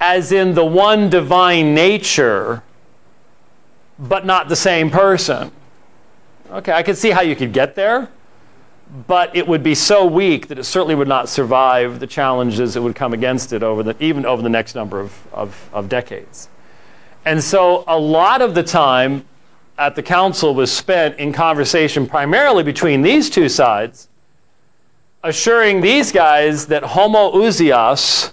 as 0.00 0.32
in 0.32 0.54
the 0.54 0.64
one 0.64 1.10
divine 1.10 1.74
nature, 1.74 2.62
but 4.00 4.26
not 4.26 4.48
the 4.48 4.56
same 4.56 4.90
person. 4.90 5.52
Okay, 6.50 6.72
I 6.72 6.82
can 6.82 6.96
see 6.96 7.10
how 7.10 7.20
you 7.20 7.36
could 7.36 7.52
get 7.52 7.76
there 7.76 8.08
but 9.06 9.34
it 9.36 9.46
would 9.46 9.62
be 9.62 9.74
so 9.74 10.04
weak 10.04 10.48
that 10.48 10.58
it 10.58 10.64
certainly 10.64 10.94
would 10.94 11.08
not 11.08 11.28
survive 11.28 12.00
the 12.00 12.06
challenges 12.06 12.74
that 12.74 12.82
would 12.82 12.96
come 12.96 13.12
against 13.12 13.52
it 13.52 13.62
over 13.62 13.82
the, 13.82 13.96
even 14.02 14.26
over 14.26 14.42
the 14.42 14.48
next 14.48 14.74
number 14.74 15.00
of, 15.00 15.26
of, 15.32 15.70
of 15.72 15.88
decades. 15.88 16.48
And 17.24 17.42
so 17.42 17.84
a 17.86 17.98
lot 17.98 18.42
of 18.42 18.54
the 18.54 18.62
time 18.62 19.24
at 19.78 19.94
the 19.94 20.02
council 20.02 20.54
was 20.54 20.72
spent 20.72 21.18
in 21.18 21.32
conversation 21.32 22.06
primarily 22.06 22.64
between 22.64 23.02
these 23.02 23.30
two 23.30 23.48
sides, 23.48 24.08
assuring 25.22 25.80
these 25.80 26.10
guys 26.10 26.66
that 26.66 26.82
homoousios 26.82 28.32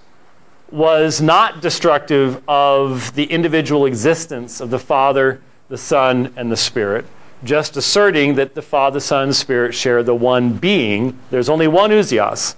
was 0.72 1.22
not 1.22 1.62
destructive 1.62 2.42
of 2.48 3.14
the 3.14 3.26
individual 3.26 3.86
existence 3.86 4.60
of 4.60 4.70
the 4.70 4.80
Father, 4.80 5.42
the 5.70 5.78
Son, 5.78 6.34
and 6.36 6.52
the 6.52 6.58
Spirit 6.58 7.06
just 7.44 7.78
asserting 7.78 8.36
that 8.36 8.56
the 8.56 8.62
Father, 8.62 9.00
Son, 9.00 9.32
Spirit 9.34 9.74
share 9.74 10.04
the 10.04 10.16
one 10.16 10.54
being. 10.54 11.18
There's 11.30 11.50
only 11.50 11.68
one 11.68 11.92
ousios. 11.92 12.56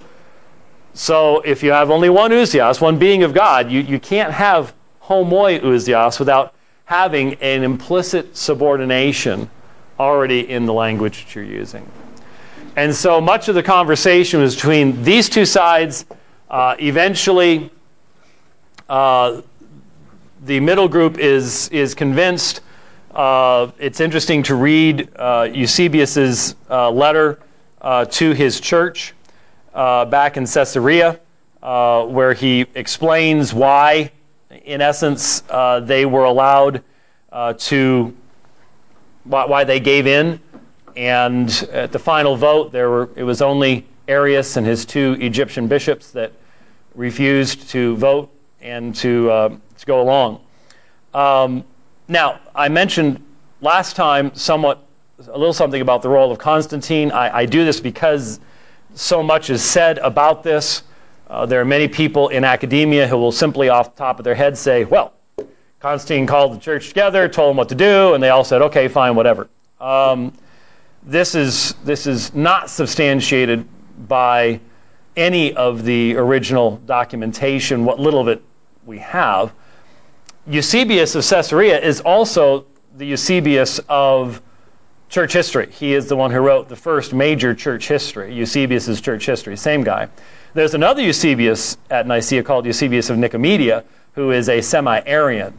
So 0.93 1.41
if 1.41 1.63
you 1.63 1.71
have 1.71 1.91
only 1.91 2.09
one 2.09 2.31
ousios, 2.31 2.81
one 2.81 2.97
being 2.97 3.23
of 3.23 3.33
God, 3.33 3.71
you, 3.71 3.81
you 3.81 3.99
can't 3.99 4.33
have 4.33 4.73
homoiousios 5.03 6.19
without 6.19 6.53
having 6.85 7.35
an 7.35 7.63
implicit 7.63 8.35
subordination 8.35 9.49
already 9.99 10.49
in 10.49 10.65
the 10.65 10.73
language 10.73 11.25
that 11.25 11.35
you're 11.35 11.43
using. 11.43 11.85
And 12.75 12.95
so 12.95 13.19
much 13.19 13.49
of 13.49 13.55
the 13.55 13.63
conversation 13.63 14.39
was 14.39 14.55
between 14.55 15.03
these 15.03 15.27
two 15.29 15.45
sides. 15.45 16.05
Uh, 16.49 16.75
eventually, 16.79 17.69
uh, 18.87 19.41
the 20.45 20.59
middle 20.61 20.87
group 20.87 21.17
is, 21.17 21.67
is 21.69 21.93
convinced 21.93 22.61
uh, 23.19 23.69
it's 23.79 23.99
interesting 23.99 24.43
to 24.43 24.55
read 24.55 25.09
uh, 25.17 25.45
Eusebius's 25.51 26.55
uh, 26.69 26.89
letter 26.89 27.37
uh, 27.81 28.05
to 28.05 28.31
his 28.31 28.61
church 28.61 29.13
uh, 29.73 30.05
back 30.05 30.37
in 30.37 30.45
Caesarea, 30.45 31.19
uh, 31.61 32.05
where 32.05 32.31
he 32.31 32.65
explains 32.75 33.53
why, 33.53 34.09
in 34.63 34.79
essence, 34.79 35.41
they 35.81 36.05
were 36.05 36.23
allowed 36.23 36.81
to, 37.57 38.15
why, 39.25 39.65
they 39.65 39.81
gave 39.81 40.07
in. 40.07 40.39
And 40.95 41.49
at 41.73 41.91
the 41.91 41.99
final 41.99 42.37
vote, 42.37 42.71
there 42.71 42.89
were, 42.89 43.09
it 43.17 43.23
was 43.23 43.41
only 43.41 43.85
Arius 44.07 44.55
and 44.55 44.65
his 44.65 44.85
two 44.85 45.17
Egyptian 45.19 45.67
bishops 45.67 46.11
that 46.11 46.31
refused 46.95 47.69
to 47.71 47.97
vote 47.97 48.31
and 48.61 48.95
to, 48.95 49.27
to 49.77 49.85
go 49.85 50.01
along. 50.01 50.39
Um, 51.13 51.65
now, 52.09 52.39
I 52.55 52.69
mentioned 52.69 53.23
last 53.61 53.95
time 53.95 54.33
somewhat 54.33 54.83
a 55.27 55.37
little 55.37 55.53
something 55.53 55.81
about 55.81 56.01
the 56.01 56.09
role 56.09 56.31
of 56.31 56.39
Constantine. 56.39 57.11
I, 57.11 57.37
I 57.39 57.45
do 57.45 57.63
this 57.63 57.79
because 57.79 58.39
so 58.95 59.21
much 59.21 59.49
is 59.49 59.63
said 59.63 59.99
about 59.99 60.43
this. 60.43 60.81
Uh, 61.29 61.45
there 61.45 61.61
are 61.61 61.65
many 61.65 61.87
people 61.87 62.29
in 62.29 62.43
academia 62.43 63.07
who 63.07 63.15
will 63.15 63.31
simply, 63.31 63.69
off 63.69 63.95
the 63.95 63.99
top 63.99 64.17
of 64.17 64.23
their 64.23 64.33
head, 64.33 64.57
say, 64.57 64.85
well, 64.85 65.13
Constantine 65.79 66.25
called 66.25 66.55
the 66.55 66.59
church 66.59 66.87
together, 66.87 67.27
told 67.27 67.51
them 67.51 67.57
what 67.57 67.69
to 67.69 67.75
do, 67.75 68.15
and 68.15 68.23
they 68.23 68.29
all 68.29 68.43
said, 68.43 68.63
okay, 68.63 68.87
fine, 68.87 69.15
whatever. 69.15 69.47
Um, 69.79 70.33
this, 71.03 71.35
is, 71.35 71.73
this 71.85 72.07
is 72.07 72.33
not 72.33 72.69
substantiated 72.71 73.67
by 74.07 74.59
any 75.15 75.53
of 75.53 75.83
the 75.83 76.15
original 76.15 76.77
documentation, 76.87 77.85
what 77.85 77.99
little 77.99 78.19
of 78.19 78.27
it 78.27 78.41
we 78.85 78.97
have. 78.97 79.53
Eusebius 80.49 81.13
of 81.13 81.23
Caesarea 81.23 81.79
is 81.79 82.01
also 82.01 82.65
the 82.97 83.05
Eusebius 83.05 83.79
of 83.87 84.41
church 85.07 85.31
history. 85.31 85.69
He 85.71 85.93
is 85.93 86.07
the 86.07 86.15
one 86.15 86.31
who 86.31 86.39
wrote 86.39 86.69
the 86.69 86.75
first 86.75 87.13
major 87.13 87.53
church 87.53 87.87
history, 87.87 88.33
Eusebius's 88.33 88.99
church 88.99 89.27
history, 89.27 89.55
same 89.55 89.83
guy. 89.83 90.09
There's 90.55 90.73
another 90.73 91.03
Eusebius 91.03 91.77
at 91.91 92.07
Nicaea 92.07 92.41
called 92.41 92.65
Eusebius 92.65 93.11
of 93.11 93.17
Nicomedia, 93.19 93.83
who 94.13 94.31
is 94.31 94.49
a 94.49 94.59
semi 94.61 95.01
Arian. 95.05 95.53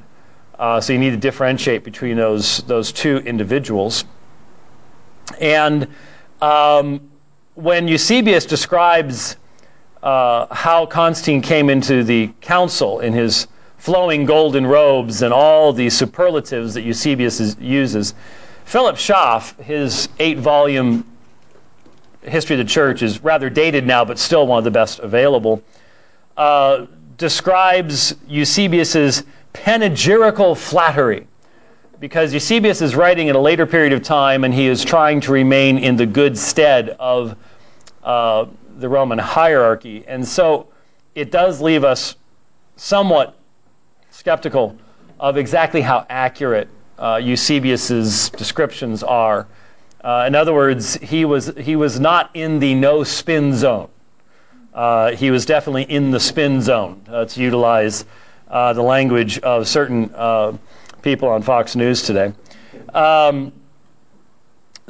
Uh, 0.59 0.81
so 0.81 0.93
you 0.93 0.99
need 0.99 1.11
to 1.11 1.17
differentiate 1.17 1.85
between 1.85 2.17
those, 2.17 2.59
those 2.65 2.91
two 2.91 3.19
individuals. 3.19 4.05
And 5.41 5.87
um, 6.43 7.09
when 7.55 7.87
Eusebius 7.87 8.45
describes 8.45 9.37
uh, 10.03 10.53
how 10.53 10.85
Constantine 10.87 11.43
came 11.43 11.71
into 11.71 12.03
the 12.03 12.33
council 12.41 12.99
in 12.99 13.13
his 13.13 13.47
flowing 13.81 14.27
golden 14.27 14.67
robes 14.67 15.23
and 15.23 15.33
all 15.33 15.73
the 15.73 15.89
superlatives 15.89 16.75
that 16.75 16.83
Eusebius 16.83 17.57
uses. 17.59 18.13
Philip 18.67 18.99
Schaff, 18.99 19.59
his 19.59 20.11
eight 20.19 20.37
volume 20.37 21.07
history 22.23 22.55
of 22.55 22.59
the 22.59 22.71
church, 22.71 23.03
is 23.03 23.25
rather 23.25 23.49
dated 23.49 23.87
now, 23.87 24.05
but 24.05 24.19
still 24.19 24.47
one 24.47 24.59
of 24.59 24.65
the 24.65 24.71
best 24.71 24.99
available. 24.99 25.63
Uh, 26.37 26.87
describes 27.17 28.15
Eusebius's 28.29 29.25
panegyrical 29.55 30.55
flattery 30.55 31.27
because 31.99 32.35
Eusebius 32.35 32.83
is 32.83 32.95
writing 32.95 33.29
in 33.29 33.37
a 33.37 33.41
later 33.41 33.67
period 33.67 33.95
of 33.95 34.03
time 34.03 34.45
and 34.45 34.53
he 34.53 34.67
is 34.67 34.85
trying 34.85 35.23
to 35.23 35.33
remain 35.33 35.79
in 35.79 35.97
the 35.97 36.07
good 36.07 36.37
stead 36.37 36.91
of 37.01 37.35
uh, 38.05 38.45
the 38.77 38.91
Roman 38.91 39.19
hierarchy. 39.19 40.05
And 40.07 40.29
so 40.29 40.69
it 41.15 41.31
does 41.31 41.63
leave 41.63 41.83
us 41.83 42.17
somewhat 42.77 43.37
skeptical 44.21 44.77
of 45.19 45.39
exactly 45.39 45.81
how 45.81 46.05
accurate 46.11 46.69
uh, 46.99 47.19
Eusebius's 47.23 48.29
descriptions 48.29 49.03
are. 49.03 49.47
Uh, 50.05 50.25
in 50.27 50.35
other 50.35 50.53
words, 50.53 50.97
he 50.97 51.25
was, 51.25 51.47
he 51.57 51.75
was 51.75 51.99
not 51.99 52.29
in 52.35 52.59
the 52.59 52.75
no 52.75 53.03
spin 53.03 53.55
zone. 53.55 53.89
Uh, 54.75 55.13
he 55.13 55.31
was 55.31 55.47
definitely 55.47 55.85
in 55.85 56.11
the 56.11 56.21
spin 56.21 56.61
zone, 56.61 57.03
uh, 57.09 57.25
to 57.25 57.41
utilize 57.41 58.05
uh, 58.49 58.75
the 58.75 58.83
language 58.83 59.39
of 59.39 59.67
certain 59.67 60.11
uh, 60.15 60.55
people 61.01 61.27
on 61.27 61.41
Fox 61.41 61.75
News 61.75 62.03
today. 62.03 62.35
Um, 62.93 63.53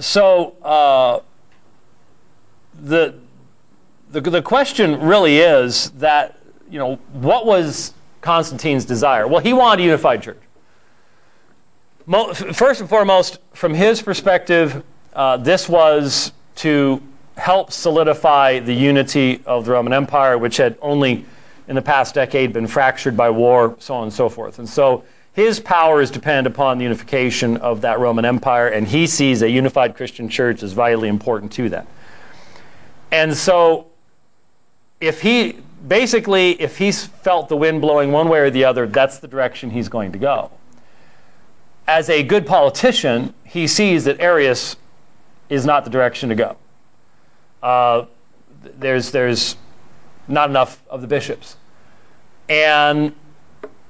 so, 0.00 0.56
the, 2.82 3.14
the, 4.10 4.20
the 4.22 4.42
question 4.42 5.00
really 5.00 5.38
is 5.38 5.90
that, 5.92 6.36
you 6.68 6.80
know, 6.80 6.96
what 7.12 7.46
was 7.46 7.94
Constantine's 8.20 8.84
desire? 8.84 9.26
Well, 9.26 9.40
he 9.40 9.52
wanted 9.52 9.82
a 9.82 9.84
unified 9.86 10.22
church. 10.22 10.40
First 12.52 12.80
and 12.80 12.88
foremost, 12.88 13.38
from 13.52 13.74
his 13.74 14.02
perspective, 14.02 14.84
uh, 15.12 15.36
this 15.36 15.68
was 15.68 16.32
to 16.56 17.02
help 17.36 17.72
solidify 17.72 18.58
the 18.58 18.74
unity 18.74 19.40
of 19.46 19.64
the 19.64 19.72
Roman 19.72 19.92
Empire, 19.92 20.36
which 20.36 20.56
had 20.56 20.76
only 20.82 21.24
in 21.68 21.74
the 21.76 21.82
past 21.82 22.14
decade 22.14 22.52
been 22.52 22.66
fractured 22.66 23.16
by 23.16 23.30
war, 23.30 23.76
so 23.78 23.94
on 23.94 24.04
and 24.04 24.12
so 24.12 24.28
forth. 24.28 24.58
And 24.58 24.68
so 24.68 25.04
his 25.32 25.60
power 25.60 26.02
is 26.02 26.10
dependent 26.10 26.48
upon 26.48 26.78
the 26.78 26.84
unification 26.84 27.56
of 27.58 27.82
that 27.82 28.00
Roman 28.00 28.24
Empire, 28.24 28.66
and 28.66 28.88
he 28.88 29.06
sees 29.06 29.42
a 29.42 29.48
unified 29.48 29.94
Christian 29.94 30.28
church 30.28 30.62
as 30.62 30.72
vitally 30.72 31.08
important 31.08 31.52
to 31.52 31.68
that. 31.68 31.86
And 33.12 33.36
so, 33.36 33.86
if 35.00 35.22
he 35.22 35.58
basically, 35.86 36.60
if 36.60 36.78
he's 36.78 37.06
felt 37.06 37.48
the 37.48 37.56
wind 37.56 37.80
blowing 37.80 38.12
one 38.12 38.28
way 38.28 38.40
or 38.40 38.50
the 38.50 38.64
other, 38.64 38.86
that's 38.86 39.18
the 39.18 39.28
direction 39.28 39.70
he's 39.70 39.88
going 39.88 40.12
to 40.12 40.18
go. 40.18 40.50
As 41.86 42.08
a 42.08 42.22
good 42.22 42.46
politician, 42.46 43.34
he 43.44 43.66
sees 43.66 44.04
that 44.04 44.20
Arius 44.20 44.76
is 45.48 45.66
not 45.66 45.84
the 45.84 45.90
direction 45.90 46.28
to 46.28 46.34
go. 46.34 46.56
Uh, 47.62 48.04
there's, 48.78 49.10
there's 49.10 49.56
not 50.28 50.48
enough 50.48 50.82
of 50.88 51.00
the 51.00 51.06
bishops. 51.06 51.56
And 52.48 53.14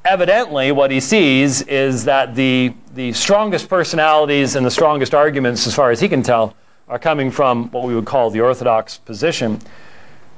evidently, 0.04 0.72
what 0.72 0.90
he 0.90 1.00
sees 1.00 1.62
is 1.62 2.04
that 2.04 2.34
the, 2.34 2.72
the 2.94 3.12
strongest 3.12 3.68
personalities 3.68 4.56
and 4.56 4.64
the 4.64 4.70
strongest 4.70 5.14
arguments, 5.14 5.66
as 5.66 5.74
far 5.74 5.90
as 5.90 6.00
he 6.00 6.08
can 6.08 6.22
tell, 6.22 6.54
are 6.88 6.98
coming 6.98 7.30
from 7.30 7.70
what 7.70 7.84
we 7.84 7.94
would 7.94 8.06
call 8.06 8.30
the 8.30 8.40
Orthodox 8.40 8.98
position. 8.98 9.60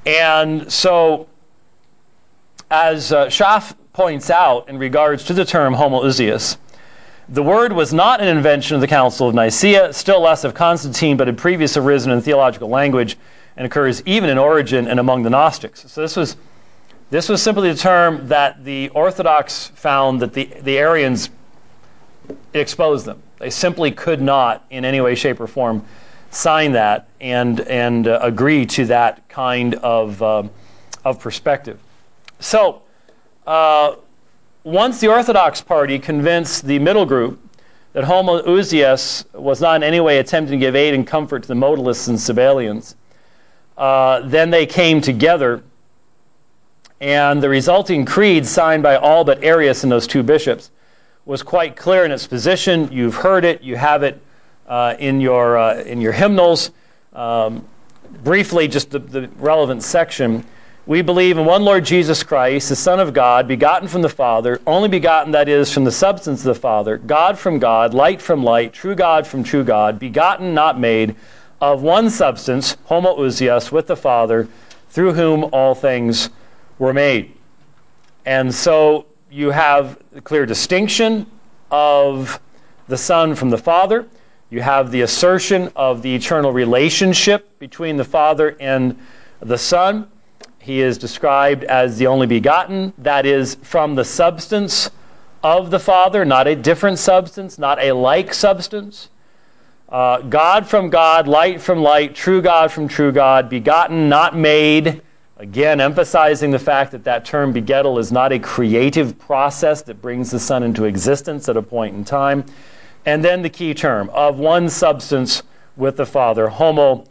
And 0.05 0.71
so, 0.71 1.29
as 2.73 3.12
uh, 3.12 3.29
Schaff 3.29 3.75
points 3.93 4.31
out 4.31 4.67
in 4.67 4.79
regards 4.79 5.25
to 5.25 5.35
the 5.35 5.45
term 5.45 5.75
homoousios, 5.75 6.57
the 7.29 7.43
word 7.43 7.75
was 7.75 7.93
not 7.93 8.23
an 8.23 8.29
invention 8.29 8.75
of 8.75 8.81
the 8.81 8.87
Council 8.87 9.29
of 9.29 9.35
Nicaea, 9.35 9.93
still 9.93 10.23
less 10.23 10.43
of 10.43 10.55
Constantine, 10.55 11.19
but 11.19 11.26
had 11.26 11.37
previously 11.37 11.83
arisen 11.83 12.11
in 12.11 12.23
theological 12.23 12.71
language 12.71 13.19
and 13.59 13.67
occurs 13.67 14.02
even 14.07 14.31
in 14.31 14.38
Origen 14.38 14.88
and 14.88 14.99
among 14.99 15.23
the 15.23 15.29
Gnostics. 15.29 15.91
So 15.91 16.00
this 16.00 16.17
was 16.17 16.37
this 17.11 17.29
was 17.29 17.43
simply 17.43 17.71
the 17.71 17.79
term 17.79 18.29
that 18.29 18.64
the 18.64 18.88
Orthodox 18.88 19.67
found 19.75 20.21
that 20.21 20.33
the, 20.33 20.45
the 20.62 20.79
Arians 20.79 21.29
exposed 22.55 23.05
them. 23.05 23.23
They 23.38 23.50
simply 23.50 23.91
could 23.91 24.23
not, 24.23 24.64
in 24.71 24.87
any 24.87 24.99
way, 25.02 25.14
shape, 25.14 25.38
or 25.38 25.47
form, 25.47 25.85
sign 26.31 26.73
that 26.73 27.07
and, 27.21 27.61
and 27.61 28.09
uh, 28.09 28.19
agree 28.23 28.64
to 28.64 28.87
that 28.87 29.29
kind 29.29 29.75
of, 29.75 30.23
uh, 30.23 30.45
of 31.05 31.21
perspective. 31.21 31.79
So, 32.43 32.83
uh, 33.47 33.95
once 34.65 35.01
the 35.01 35.07
Orthodox 35.07 35.61
party 35.61 36.01
convinced 36.01 36.67
the 36.67 36.81
middle 36.81 37.07
group 37.07 37.41
that 37.93 38.05
homoousios 38.05 39.33
was 39.33 39.61
not 39.61 39.77
in 39.77 39.83
any 39.85 40.01
way 40.01 40.19
attempting 40.19 40.59
to 40.59 40.67
give 40.67 40.75
aid 40.75 40.93
and 40.93 41.07
comfort 41.07 41.43
to 41.43 41.49
the 41.49 41.55
modalists 41.55 42.09
and 42.09 42.19
Sabellians, 42.19 42.97
uh, 43.79 44.23
then 44.25 44.51
they 44.51 44.67
came 44.67 45.01
together 45.01 45.63
and 47.01 47.41
the 47.45 47.49
resulting 47.49 48.05
creed, 48.05 48.45
signed 48.45 48.83
by 48.83 48.97
all 48.97 49.23
but 49.23 49.43
Arius 49.45 49.85
and 49.85 49.93
those 49.93 50.09
two 50.09 50.25
bishops, 50.25 50.73
was 51.25 51.45
quite 51.45 51.77
clear 51.77 52.05
in 52.05 52.11
its 52.11 52.27
position. 52.27 52.91
You've 52.91 53.17
heard 53.17 53.45
it, 53.45 53.63
you 53.63 53.77
have 53.77 54.03
it 54.03 54.21
uh, 54.67 54.97
in, 54.99 55.21
your, 55.21 55.57
uh, 55.57 55.81
in 55.83 56.01
your 56.01 56.13
hymnals. 56.13 56.73
Um, 57.13 57.67
briefly, 58.25 58.67
just 58.67 58.91
the, 58.91 58.99
the 58.99 59.29
relevant 59.37 59.85
section. 59.85 60.45
We 60.85 61.01
believe 61.01 61.39
in 61.39 61.45
one 61.45 61.65
Lord 61.65 61.85
Jesus 61.85 62.25
Christ, 62.25 62.69
the 62.69 62.75
Son 62.75 62.99
of 62.99 63.12
God, 63.12 63.47
begotten 63.47 63.87
from 63.87 64.03
the 64.03 64.09
Father, 64.09 64.61
only 64.67 64.89
begotten, 64.89 65.31
that 65.31 65.49
is, 65.49 65.73
from 65.73 65.85
the 65.85 65.93
substance 65.93 66.41
of 66.41 66.47
the 66.47 66.61
Father, 66.61 66.99
God 66.99 67.38
from 67.38 67.61
God, 67.61 67.95
light 67.95 68.21
from 68.21 68.42
light, 68.42 68.73
true 68.73 68.97
God 68.97 69.25
from 69.25 69.45
true 69.45 69.62
God, 69.62 70.01
begotten, 70.01 70.55
not 70.55 70.81
made, 70.81 71.14
of 71.61 71.83
one 71.83 72.11
substance, 72.11 72.77
homoousios, 72.88 73.71
with 73.71 73.87
the 73.87 73.95
Father, 73.95 74.49
through 74.90 75.12
whom 75.12 75.45
all 75.53 75.77
things 75.77 76.31
were 76.81 76.92
made. 76.92 77.33
And 78.27 78.53
so 78.53 79.07
you 79.31 79.51
have 79.51 80.03
a 80.16 80.21
clear 80.21 80.47
distinction 80.47 81.27
of 81.71 82.40
the 82.88 82.99
Son 82.99 83.37
from 83.37 83.51
the 83.51 83.59
Father. 83.59 84.09
You 84.51 84.62
have 84.62 84.90
the 84.90 85.03
assertion 85.03 85.71
of 85.77 86.03
the 86.03 86.12
eternal 86.12 86.53
relationship 86.53 87.57
between 87.61 87.99
the 87.99 88.05
Father 88.05 88.57
and 88.59 88.99
the 89.38 89.59
Son. 89.59 90.09
He 90.62 90.81
is 90.81 90.96
described 90.96 91.64
as 91.64 91.98
the 91.98 92.07
only 92.07 92.27
begotten, 92.27 92.94
that 92.96 93.27
is, 93.27 93.57
from 93.57 93.96
the 93.96 94.05
substance 94.05 94.90
of 95.42 95.70
the 95.70 95.81
Father, 95.81 96.25
not 96.25 96.46
a 96.46 96.57
different 96.57 96.98
substance, 96.98 97.59
not 97.59 97.79
a 97.81 97.92
like 97.92 98.33
substance. 98.33 99.11
Uh, 99.88 100.22
God 100.22 100.66
from 100.66 100.88
God, 100.88 101.29
light 101.29 101.61
from 101.61 101.83
light, 101.83 102.14
true 102.14 102.40
God 102.40 102.72
from 102.72 102.88
true 102.88 103.12
God, 103.12 103.51
begotten, 103.51 104.09
not 104.09 104.37
made 104.37 105.03
Again, 105.42 105.81
emphasizing 105.81 106.53
the 106.53 106.59
fact 106.61 106.92
that 106.92 107.03
that 107.03 107.25
term 107.25 107.53
begettal 107.53 107.98
is 107.98 108.12
not 108.12 108.31
a 108.31 108.38
creative 108.38 109.18
process 109.18 109.83
that 109.83 110.01
brings 110.01 110.31
the 110.31 110.38
Son 110.38 110.62
into 110.62 110.85
existence 110.85 111.48
at 111.48 111.57
a 111.57 111.62
point 111.62 111.96
in 111.96 112.05
time. 112.05 112.44
And 113.05 113.25
then 113.25 113.42
the 113.42 113.51
key 113.51 113.75
term, 113.75 114.09
of 114.11 114.38
one 114.38 114.68
substance 114.68 115.42
with 115.77 115.96
the 115.96 116.07
Father, 116.07 116.46
homo 116.46 117.07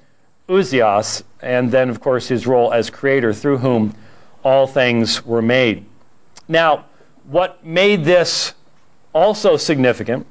ousios, 0.52 1.24
and 1.42 1.72
then, 1.72 1.90
of 1.90 2.00
course, 2.00 2.28
his 2.28 2.46
role 2.46 2.74
as 2.74 2.90
creator 2.90 3.34
through 3.34 3.60
whom 3.60 3.96
all 4.44 4.68
things 4.68 5.26
were 5.26 5.42
made. 5.42 5.86
Now, 6.48 6.86
what 7.24 7.66
made 7.66 8.04
this 8.04 8.54
also 9.14 9.58
significant, 9.58 10.28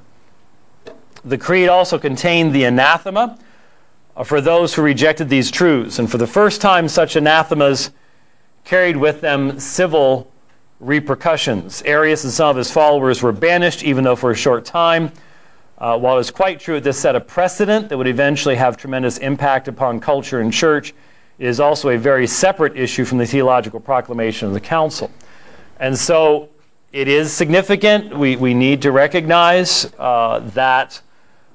the 1.23 1.37
creed 1.37 1.69
also 1.69 1.97
contained 1.97 2.53
the 2.53 2.63
anathema 2.63 3.37
for 4.23 4.41
those 4.41 4.75
who 4.75 4.81
rejected 4.81 5.29
these 5.29 5.49
truths. 5.49 5.99
And 5.99 6.09
for 6.09 6.17
the 6.17 6.27
first 6.27 6.61
time, 6.61 6.87
such 6.87 7.15
anathemas 7.15 7.91
carried 8.63 8.97
with 8.97 9.21
them 9.21 9.59
civil 9.59 10.31
repercussions. 10.79 11.81
Arius 11.83 12.23
and 12.23 12.33
some 12.33 12.49
of 12.49 12.57
his 12.57 12.71
followers 12.71 13.21
were 13.21 13.31
banished, 13.31 13.83
even 13.83 14.03
though 14.03 14.15
for 14.15 14.31
a 14.31 14.35
short 14.35 14.65
time. 14.65 15.11
Uh, 15.81 15.97
while 15.97 16.19
it's 16.19 16.29
quite 16.29 16.59
true 16.59 16.75
that 16.75 16.83
this 16.83 16.99
set 16.99 17.15
a 17.15 17.19
precedent 17.19 17.89
that 17.89 17.97
would 17.97 18.05
eventually 18.05 18.55
have 18.55 18.77
tremendous 18.77 19.17
impact 19.17 19.67
upon 19.67 19.99
culture 19.99 20.39
and 20.39 20.53
church, 20.53 20.93
it 21.39 21.47
is 21.47 21.59
also 21.59 21.89
a 21.89 21.97
very 21.97 22.27
separate 22.27 22.77
issue 22.77 23.03
from 23.03 23.17
the 23.17 23.25
theological 23.25 23.79
proclamation 23.79 24.47
of 24.47 24.53
the 24.53 24.59
council. 24.59 25.09
And 25.79 25.97
so 25.97 26.49
it 26.93 27.07
is 27.07 27.33
significant. 27.33 28.15
We, 28.15 28.35
we 28.35 28.53
need 28.53 28.83
to 28.83 28.91
recognize 28.91 29.91
uh, 29.97 30.41
that 30.53 31.01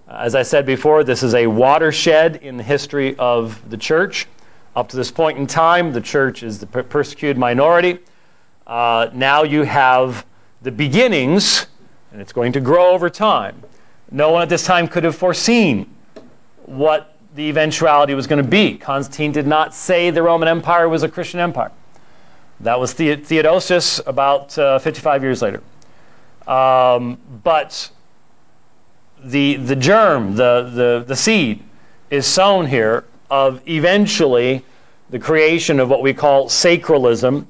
as 0.09 0.35
I 0.35 0.43
said 0.43 0.67
before, 0.67 1.05
this 1.05 1.23
is 1.23 1.33
a 1.35 1.47
watershed 1.47 2.37
in 2.37 2.57
the 2.57 2.65
history 2.65 3.17
of 3.19 3.71
the 3.71 3.77
church. 3.77 4.27
Up 4.75 4.89
to 4.89 4.97
this 4.97 5.13
point 5.13 5.39
in 5.39 5.47
time, 5.47 5.93
the 5.93 6.01
church 6.01 6.43
is 6.43 6.59
the 6.59 6.67
persecuted 6.67 7.39
minority. 7.39 8.01
Uh, 8.67 9.09
now 9.13 9.45
you 9.45 9.63
have 9.63 10.27
the 10.63 10.73
beginnings, 10.73 11.67
and 12.11 12.21
it's 12.21 12.33
going 12.33 12.51
to 12.53 12.61
grow 12.61 12.91
over 12.91 13.09
time. 13.09 13.63
No 14.11 14.31
one 14.31 14.43
at 14.43 14.49
this 14.49 14.65
time 14.65 14.89
could 14.89 15.05
have 15.05 15.17
foreseen 15.17 15.87
what 16.65 17.17
the 17.35 17.49
eventuality 17.49 18.15
was 18.15 18.27
going 18.27 18.43
to 18.43 18.49
be. 18.49 18.77
Constantine 18.79 19.33
did 19.33 19.47
not 19.47 19.75
say 19.75 20.11
the 20.11 20.23
Roman 20.23 20.49
Empire 20.49 20.89
was 20.89 21.03
a 21.03 21.09
Christian 21.09 21.41
empire. 21.41 21.73
That 22.61 22.81
was 22.81 22.93
Theodosius 22.95 24.01
about 24.07 24.57
uh, 24.59 24.79
55 24.79 25.23
years 25.23 25.43
later. 25.43 25.63
Um, 26.47 27.19
but 27.45 27.91
the, 29.23 29.57
the 29.57 29.77
germ, 29.77 30.37
the, 30.37 30.71
the, 30.73 31.05
the 31.07 31.17
seed, 31.17 31.63
is 32.11 32.27
sown 32.27 32.67
here 32.67 33.05
of 33.31 33.61
eventually 33.69 34.63
the 35.11 35.19
creation 35.19 35.81
of 35.81 35.91
what 35.91 36.03
we 36.03 36.15
call 36.15 36.49
sacralism, 36.49 37.47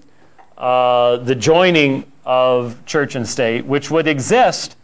uh, 0.58 1.16
the 1.18 1.34
joining 1.34 2.10
of 2.24 2.84
church 2.86 3.14
and 3.14 3.28
state, 3.28 3.66
which 3.66 3.90
would 3.90 4.06
exist 4.08 4.74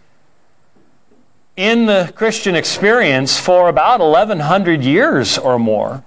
in 1.57 1.87
the 1.87 2.13
Christian 2.15 2.55
experience 2.55 3.39
for 3.39 3.69
about 3.69 4.01
1,100 4.01 4.83
years 4.83 5.39
or 5.39 5.59
more. 5.59 6.03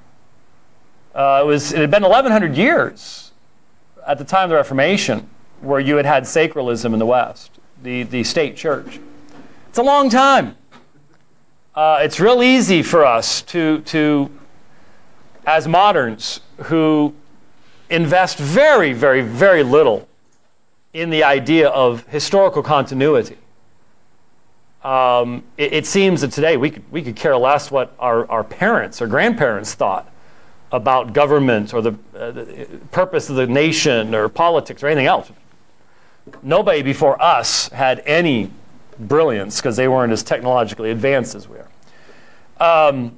Uh, 1.14 1.42
it, 1.44 1.46
was, 1.46 1.72
it 1.72 1.80
had 1.80 1.92
been 1.92 2.04
1,100 2.04 2.56
years 2.58 3.32
at 4.06 4.18
the 4.18 4.26
time 4.26 4.46
of 4.46 4.50
the 4.50 4.56
Reformation 4.56 5.30
where 5.62 5.80
you 5.80 5.96
had 5.96 6.06
had 6.06 6.24
sacralism 6.24 6.94
in 6.94 7.00
the 7.00 7.06
West, 7.06 7.52
the, 7.82 8.04
the 8.04 8.24
state 8.24 8.56
church. 8.58 9.00
It's 9.70 9.78
a 9.78 9.84
long 9.84 10.10
time 10.10 10.56
uh, 11.76 12.00
it's 12.02 12.22
real 12.22 12.42
easy 12.42 12.82
for 12.82 13.06
us 13.06 13.42
to, 13.42 13.82
to, 13.82 14.32
as 15.46 15.68
moderns 15.68 16.40
who 16.64 17.14
invest 17.90 18.38
very, 18.38 18.94
very, 18.94 19.22
very 19.22 19.62
little 19.62 20.08
in 20.94 21.10
the 21.10 21.24
idea 21.24 21.68
of 21.68 22.08
historical 22.08 22.64
continuity. 22.64 23.36
Um, 24.86 25.42
it, 25.58 25.74
it, 25.74 25.86
seems 25.88 26.22
that 26.22 26.32
today 26.32 26.58
we 26.58 26.70
could, 26.70 26.84
we 26.92 27.02
could 27.02 27.16
care 27.16 27.36
less 27.36 27.72
what 27.72 27.96
our, 27.98 28.30
our 28.30 28.44
parents 28.44 29.02
or 29.02 29.08
grandparents 29.08 29.74
thought 29.74 30.08
about 30.72 31.12
government 31.12 31.74
or 31.74 31.82
the, 31.82 31.96
uh, 32.16 32.30
the 32.30 32.68
purpose 32.92 33.28
of 33.28 33.36
the 33.36 33.48
nation 33.48 34.14
or 34.14 34.30
politics 34.30 34.84
or 34.84 34.88
anything 34.88 35.08
else. 35.08 35.32
Nobody 36.44 36.84
before 36.84 37.20
us 37.20 37.70
had 37.70 38.04
any 38.06 38.52
brilliance 39.00 39.58
because 39.60 39.76
they 39.76 39.88
weren't 39.88 40.14
as 40.14 40.22
technologically 40.22 40.92
advanced 40.92 41.34
as 41.34 41.48
we 41.50 41.58
are. 42.60 42.90
Um, 42.92 43.18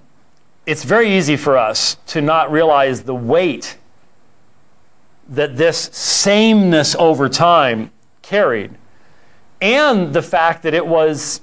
it's 0.66 0.86
very 0.86 1.18
easy 1.18 1.36
for 1.36 1.58
us 1.58 1.98
to 2.08 2.22
not 2.22 2.50
realize 2.50 3.04
the 3.04 3.16
weight 3.16 3.76
that 5.28 5.58
this 5.58 5.90
sameness 5.92 6.96
over 6.96 7.28
time 7.28 7.92
carried 8.22 8.72
and 9.60 10.14
the 10.14 10.22
fact 10.22 10.64
that 10.64 10.74
it 10.74 10.88
was 10.88 11.42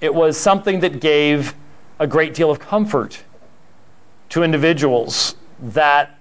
it 0.00 0.14
was 0.14 0.36
something 0.36 0.80
that 0.80 1.00
gave 1.00 1.54
a 1.98 2.06
great 2.06 2.34
deal 2.34 2.50
of 2.50 2.58
comfort 2.58 3.22
to 4.30 4.42
individuals 4.42 5.34
that 5.60 6.18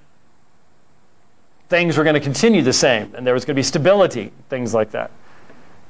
things 1.69 1.97
were 1.97 2.03
going 2.03 2.15
to 2.15 2.19
continue 2.19 2.61
the 2.61 2.73
same 2.73 3.13
and 3.15 3.25
there 3.25 3.33
was 3.33 3.45
going 3.45 3.55
to 3.55 3.59
be 3.59 3.63
stability, 3.63 4.31
things 4.49 4.73
like 4.73 4.91
that. 4.91 5.11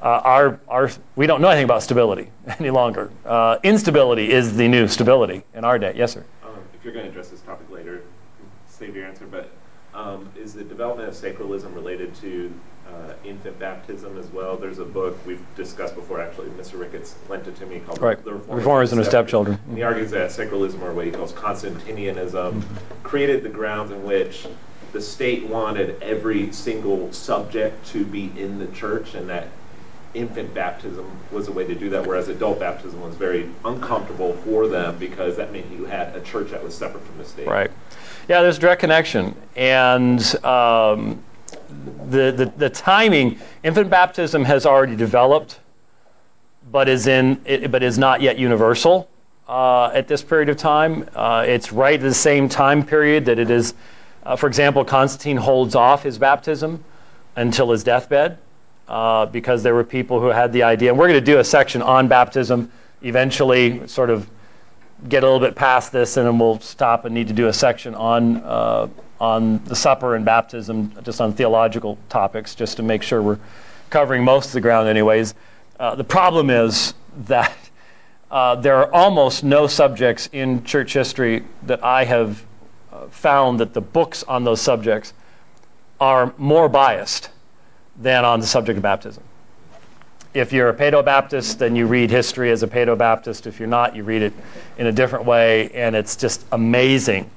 Uh, 0.02 0.22
our, 0.24 0.60
our, 0.68 0.92
we 1.16 1.28
don't 1.28 1.42
know 1.42 1.50
anything 1.50 1.66
about 1.66 1.84
stability 1.84 2.30
any 2.60 2.70
longer. 2.70 3.12
Uh, 3.26 3.58
instability 3.64 4.32
is 4.32 4.56
the 4.56 4.68
new 4.68 4.88
stability 4.88 5.44
in 5.54 5.66
our 5.66 5.78
day. 5.78 5.94
Yes, 5.96 6.14
sir. 6.14 6.24
Um, 6.44 6.52
if 6.74 6.84
you're 6.84 6.94
going 6.94 7.06
to 7.06 7.12
address 7.12 7.30
this 7.30 7.42
topic 7.42 7.70
later, 7.70 8.04
save 8.70 8.96
your 8.96 9.06
answer. 9.06 9.26
But 9.26 9.52
um, 9.94 10.30
is 10.38 10.54
the 10.54 10.64
development 10.64 11.10
of 11.10 11.16
sacralism 11.16 11.74
related 11.74 12.16
to 12.16 12.54
uh, 13.00 13.14
infant 13.24 13.58
baptism 13.60 14.18
as 14.18 14.28
well? 14.28 14.58
There's 14.58 14.80
a 14.80 14.86
book 14.86 15.18
we've 15.26 15.44
discussed 15.56 15.96
before, 15.96 16.22
actually. 16.22 16.50
Mr. 16.50 16.80
Ricketts 16.80 17.16
lent 17.30 17.48
it 17.48 17.56
to 17.58 17.66
me 17.66 17.80
called 17.80 18.02
right. 18.02 18.24
The 18.24 18.34
Reformers, 18.34 18.92
and 18.92 19.00
Their 19.00 19.10
Stepchildren. 19.10 19.60
And 19.68 19.78
he 19.78 19.84
argues 19.84 20.12
that 20.12 20.32
sacralism, 20.32 20.82
or 20.82 20.94
what 20.94 21.06
he 21.06 21.12
calls 21.12 21.34
Constantinianism, 21.34 22.32
mm-hmm. 22.32 23.04
created 23.04 23.44
the 23.44 23.50
grounds 23.50 23.92
in 23.92 24.04
which 24.04 24.48
the 24.92 25.02
state 25.02 25.46
wanted 25.46 26.02
every 26.02 26.52
single 26.52 27.12
subject 27.14 27.86
to 27.88 28.06
be 28.06 28.32
in 28.38 28.60
the 28.60 28.68
church, 28.68 29.14
and 29.14 29.30
that 29.30 29.48
infant 30.14 30.54
baptism 30.54 31.10
was 31.32 31.48
a 31.48 31.52
way 31.52 31.66
to 31.66 31.76
do 31.76 31.90
that, 31.92 32.06
whereas 32.06 32.28
adult 32.28 32.60
baptism 32.60 33.00
was 33.02 33.16
very 33.16 33.50
uncomfortable 33.64 34.34
for 34.38 34.68
them 34.68 34.98
because 34.98 35.38
that 35.38 35.52
meant 35.52 35.70
you 35.72 35.86
had 35.86 36.16
a 36.16 36.22
church 36.22 36.50
that 36.52 36.64
was 36.64 36.76
separate 36.76 37.04
from 37.04 37.18
the 37.18 37.26
state. 37.26 37.48
Right. 37.48 37.72
Yeah, 38.28 38.42
there's 38.42 38.58
a 38.58 38.62
direct 38.62 38.82
connection. 38.82 39.36
And 39.56 40.20
um, 40.44 41.24
the, 42.10 42.32
the, 42.32 42.54
the, 42.58 42.70
timing, 42.70 43.40
infant 43.64 43.90
baptism 43.90 44.46
has 44.46 44.66
already 44.66 44.96
developed, 44.96 45.60
but 46.72 46.90
is, 46.90 47.08
in, 47.08 47.42
it, 47.46 47.72
but 47.72 47.84
is 47.84 47.98
not 47.98 48.22
yet 48.22 48.38
universal 48.38 49.10
uh, 49.48 49.92
at 49.94 50.08
this 50.08 50.24
period 50.24 50.50
of 50.50 50.58
time. 50.58 51.08
Uh, 51.16 51.44
it's 51.48 51.72
right 51.72 51.96
at 51.96 52.02
the 52.02 52.14
same 52.14 52.50
time 52.50 52.86
period 52.86 53.26
that 53.26 53.40
it 53.40 53.50
is, 53.50 53.74
uh, 54.24 54.36
for 54.36 54.48
example, 54.48 54.84
Constantine 54.84 55.38
holds 55.38 55.76
off 55.76 56.04
his 56.04 56.18
baptism 56.18 56.84
until 57.36 57.72
his 57.72 57.84
deathbed 57.84 58.38
uh, 58.88 59.26
because 59.28 59.64
there 59.64 59.76
were 59.76 59.84
people 59.84 60.20
who 60.20 60.28
had 60.28 60.52
the 60.52 60.64
idea. 60.64 60.90
And 60.90 61.00
we're 61.00 61.08
going 61.08 61.24
to 61.24 61.32
do 61.32 61.40
a 61.40 61.44
section 61.44 61.82
on 61.82 62.08
baptism 62.08 62.72
eventually, 63.02 63.88
sort 63.88 64.10
of 64.10 64.28
get 65.08 65.24
a 65.24 65.26
little 65.26 65.40
bit 65.40 65.56
past 65.56 65.92
this, 65.92 66.18
and 66.18 66.28
then 66.28 66.38
we'll 66.40 66.60
stop 66.60 67.06
and 67.06 67.14
need 67.16 67.28
to 67.28 67.34
do 67.34 67.48
a 67.48 67.54
section 67.54 67.96
on, 67.96 68.38
uh, 68.38 68.88
on 69.20 69.64
the 69.66 69.76
supper 69.76 70.16
and 70.16 70.26
baptism, 70.26 70.94
just 71.04 71.22
on 71.22 71.34
theological 71.34 71.98
topics, 72.10 72.56
just 72.56 72.78
to 72.78 72.84
make 72.84 73.04
sure 73.04 73.22
we're 73.22 73.40
covering 73.90 74.24
most 74.24 74.48
of 74.48 74.54
the 74.54 74.62
ground, 74.62 74.88
anyways. 74.88 75.34
Uh, 75.80 75.96
the 75.96 76.04
problem 76.04 76.50
is 76.50 76.94
that 77.28 77.56
uh, 78.30 78.56
there 78.56 78.76
are 78.76 78.94
almost 78.94 79.44
no 79.44 79.68
subjects 79.68 80.30
in 80.32 80.64
church 80.64 80.94
history 80.94 81.44
that 81.64 81.84
I 81.84 82.04
have 82.06 82.44
uh, 82.92 83.08
found 83.08 83.60
that 83.60 83.74
the 83.74 83.82
books 83.82 84.24
on 84.24 84.44
those 84.44 84.62
subjects 84.62 85.14
are 86.00 86.34
more 86.38 86.70
biased 86.70 87.30
than 87.98 88.26
on 88.26 88.40
the 88.40 88.48
subject 88.48 88.78
of 88.78 88.84
baptism. 88.84 89.24
If 90.32 90.54
you're 90.54 90.70
a 90.70 90.76
Paedo 90.76 91.04
Baptist, 91.04 91.58
then 91.58 91.76
you 91.76 91.88
read 91.88 92.12
history 92.12 92.52
as 92.52 92.62
a 92.62 92.68
Paedo 92.68 92.96
Baptist. 92.96 93.48
If 93.48 93.60
you're 93.60 93.68
not, 93.68 93.96
you 93.96 94.04
read 94.04 94.22
it 94.22 94.34
in 94.78 94.86
a 94.86 94.92
different 94.92 95.26
way, 95.26 95.72
and 95.72 95.96
it's 95.96 96.16
just 96.16 96.46
amazing 96.52 97.32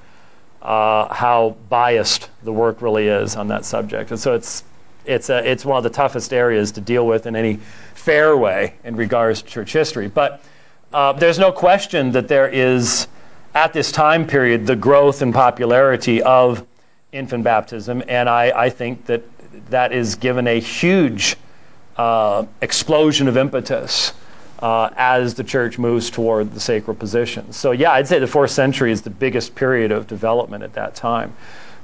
uh, 0.60 1.12
how 1.12 1.56
biased 1.70 2.28
the 2.42 2.52
work 2.52 2.82
really 2.82 3.08
is 3.08 3.34
on 3.34 3.48
that 3.48 3.64
subject. 3.64 4.10
And 4.10 4.20
so 4.20 4.34
it's, 4.34 4.62
it's, 5.06 5.30
a, 5.30 5.50
it's 5.50 5.64
one 5.64 5.78
of 5.78 5.84
the 5.84 5.90
toughest 5.90 6.34
areas 6.34 6.70
to 6.72 6.82
deal 6.82 7.06
with 7.06 7.24
in 7.24 7.34
any 7.34 7.60
fair 7.94 8.36
way 8.36 8.74
in 8.84 8.94
regards 8.94 9.40
to 9.40 9.48
church 9.48 9.72
history. 9.72 10.08
But 10.08 10.44
uh, 10.92 11.14
there's 11.14 11.38
no 11.38 11.50
question 11.50 12.12
that 12.12 12.28
there 12.28 12.46
is, 12.46 13.06
at 13.54 13.72
this 13.72 13.90
time 13.90 14.26
period, 14.26 14.66
the 14.66 14.76
growth 14.76 15.22
and 15.22 15.32
popularity 15.32 16.22
of 16.22 16.66
infant 17.10 17.42
baptism, 17.42 18.02
and 18.06 18.28
I, 18.28 18.50
I 18.64 18.68
think 18.68 19.06
that 19.06 19.22
that 19.70 19.92
is 19.92 20.14
given 20.14 20.46
a 20.46 20.60
huge 20.60 21.36
uh, 21.96 22.46
explosion 22.60 23.28
of 23.28 23.36
impetus 23.36 24.12
uh, 24.60 24.90
as 24.96 25.34
the 25.34 25.44
church 25.44 25.78
moves 25.78 26.08
toward 26.08 26.52
the 26.52 26.60
sacred 26.60 26.94
position. 26.94 27.52
So, 27.52 27.72
yeah, 27.72 27.92
I'd 27.92 28.06
say 28.06 28.18
the 28.18 28.26
fourth 28.26 28.52
century 28.52 28.92
is 28.92 29.02
the 29.02 29.10
biggest 29.10 29.54
period 29.54 29.90
of 29.90 30.06
development 30.06 30.62
at 30.62 30.74
that 30.74 30.94
time 30.94 31.34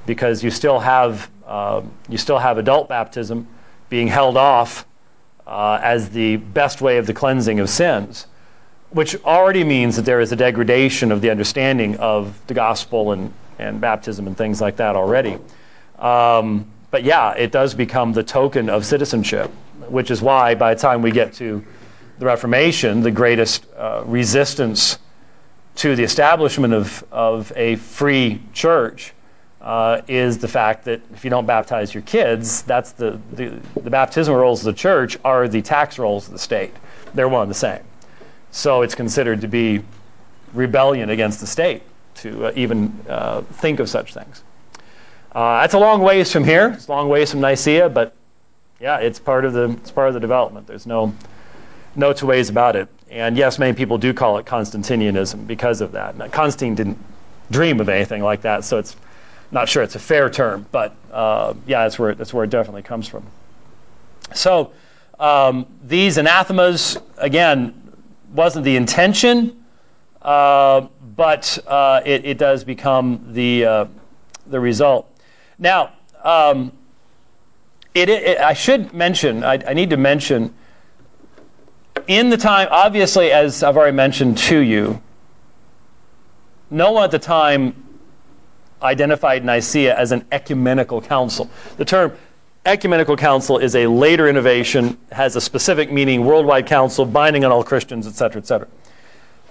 because 0.05 0.43
you 0.43 0.49
still 0.49 0.79
have, 0.79 1.29
uh, 1.45 1.81
you 2.07 2.17
still 2.17 2.39
have 2.39 2.57
adult 2.57 2.87
baptism 2.87 3.47
being 3.89 4.07
held 4.07 4.37
off 4.37 4.85
uh, 5.45 5.79
as 5.83 6.09
the 6.11 6.37
best 6.37 6.79
way 6.79 6.97
of 6.97 7.05
the 7.05 7.13
cleansing 7.13 7.59
of 7.59 7.69
sins, 7.69 8.27
which 8.91 9.21
already 9.23 9.63
means 9.63 9.95
that 9.95 10.03
there 10.03 10.21
is 10.21 10.31
a 10.31 10.35
degradation 10.35 11.11
of 11.11 11.21
the 11.21 11.29
understanding 11.29 11.97
of 11.97 12.39
the 12.47 12.53
gospel 12.53 13.11
and, 13.11 13.33
and 13.57 13.81
baptism 13.81 14.25
and 14.25 14.37
things 14.37 14.61
like 14.61 14.77
that 14.77 14.95
already. 14.95 15.37
Um, 15.97 16.65
but 16.91 17.03
yeah, 17.03 17.33
it 17.33 17.51
does 17.51 17.73
become 17.73 18.13
the 18.13 18.23
token 18.23 18.69
of 18.69 18.85
citizenship, 18.85 19.51
which 19.91 20.11
is 20.11 20.21
why 20.21 20.55
by 20.55 20.73
the 20.73 20.79
time 20.79 21.01
we 21.01 21.11
get 21.11 21.33
to 21.33 21.63
the 22.19 22.25
Reformation, 22.25 23.01
the 23.01 23.11
greatest 23.11 23.65
uh, 23.77 24.03
resistance 24.05 24.99
to 25.75 25.95
the 25.95 26.03
establishment 26.03 26.73
of, 26.73 27.05
of 27.11 27.53
a 27.55 27.77
free 27.77 28.41
church 28.53 29.13
uh, 29.61 30.01
is 30.07 30.37
the 30.37 30.47
fact 30.47 30.85
that 30.85 31.01
if 31.13 31.23
you 31.23 31.29
don't 31.29 31.45
baptize 31.45 31.93
your 31.93 32.03
kids, 32.03 32.61
that's 32.63 32.91
the, 32.91 33.19
the, 33.31 33.59
the 33.81 33.89
baptismal 33.89 34.37
rolls 34.37 34.59
of 34.61 34.65
the 34.65 34.77
church 34.77 35.17
are 35.23 35.47
the 35.47 35.61
tax 35.61 35.97
rolls 35.97 36.27
of 36.27 36.33
the 36.33 36.39
state. 36.39 36.73
They're 37.13 37.29
one 37.29 37.43
and 37.43 37.51
the 37.51 37.55
same. 37.55 37.81
So 38.51 38.81
it's 38.81 38.95
considered 38.95 39.41
to 39.41 39.47
be 39.47 39.83
rebellion 40.53 41.09
against 41.09 41.39
the 41.39 41.47
state 41.47 41.83
to 42.15 42.47
uh, 42.47 42.51
even 42.55 42.97
uh, 43.07 43.41
think 43.41 43.79
of 43.79 43.89
such 43.89 44.13
things. 44.13 44.43
Uh, 45.31 45.61
that's 45.61 45.73
a 45.73 45.79
long 45.79 46.01
ways 46.01 46.31
from 46.31 46.43
here. 46.43 46.71
It's 46.73 46.87
a 46.87 46.91
long 46.91 47.07
ways 47.07 47.31
from 47.31 47.41
Nicaea, 47.41 47.89
but 47.89 48.15
yeah, 48.79 48.97
it's 48.97 49.19
part 49.19 49.45
of 49.45 49.53
the 49.53 49.71
it's 49.71 49.91
part 49.91 50.07
of 50.07 50.13
the 50.13 50.19
development. 50.19 50.67
There's 50.67 50.85
no 50.85 51.13
no 51.95 52.13
two 52.13 52.25
ways 52.25 52.49
about 52.49 52.75
it. 52.75 52.87
And 53.09 53.35
yes, 53.35 53.57
many 53.57 53.73
people 53.73 53.97
do 53.97 54.13
call 54.13 54.37
it 54.37 54.45
Constantinianism 54.45 55.47
because 55.47 55.81
of 55.81 55.93
that. 55.93 56.15
Now, 56.15 56.27
Constantine 56.27 56.75
didn't 56.75 56.97
dream 57.49 57.79
of 57.79 57.89
anything 57.89 58.21
like 58.21 58.41
that, 58.43 58.63
so 58.63 58.77
it's 58.77 58.95
not 59.51 59.67
sure 59.67 59.81
it's 59.81 59.95
a 59.95 59.99
fair 59.99 60.29
term, 60.29 60.67
but 60.71 60.95
uh, 61.11 61.53
yeah, 61.65 61.83
that's 61.83 61.97
where 61.97 62.13
that's 62.13 62.33
where 62.33 62.43
it 62.43 62.49
definitely 62.49 62.83
comes 62.83 63.07
from. 63.07 63.25
So 64.33 64.71
um, 65.19 65.65
these 65.83 66.17
anathemas 66.17 66.97
again 67.17 67.73
wasn't 68.33 68.63
the 68.63 68.75
intention, 68.75 69.63
uh, 70.21 70.81
but 71.15 71.57
uh, 71.67 72.01
it, 72.05 72.25
it, 72.25 72.37
does 72.37 72.63
become 72.63 73.33
the 73.33 73.65
uh, 73.65 73.85
the 74.45 74.59
result. 74.59 75.11
Now, 75.57 75.93
um, 76.23 76.71
it, 77.93 78.09
it, 78.09 78.37
I 78.39 78.53
should 78.53 78.93
mention, 78.93 79.43
I, 79.43 79.61
I 79.67 79.73
need 79.73 79.89
to 79.89 79.97
mention, 79.97 80.53
in 82.07 82.29
the 82.29 82.37
time, 82.37 82.67
obviously, 82.71 83.31
as 83.31 83.63
I've 83.63 83.77
already 83.77 83.95
mentioned 83.95 84.37
to 84.39 84.59
you, 84.59 85.01
no 86.69 86.91
one 86.91 87.03
at 87.05 87.11
the 87.11 87.19
time 87.19 87.75
identified 88.81 89.43
Nicaea 89.43 89.95
as 89.95 90.11
an 90.11 90.25
ecumenical 90.31 91.01
council. 91.01 91.49
The 91.77 91.85
term 91.85 92.15
ecumenical 92.65 93.17
council 93.17 93.57
is 93.57 93.75
a 93.75 93.87
later 93.87 94.27
innovation, 94.27 94.97
has 95.11 95.35
a 95.35 95.41
specific 95.41 95.91
meaning, 95.91 96.25
worldwide 96.25 96.67
council, 96.67 97.05
binding 97.05 97.43
on 97.43 97.51
all 97.51 97.63
Christians, 97.63 98.05
etc., 98.07 98.41
etc. 98.41 98.67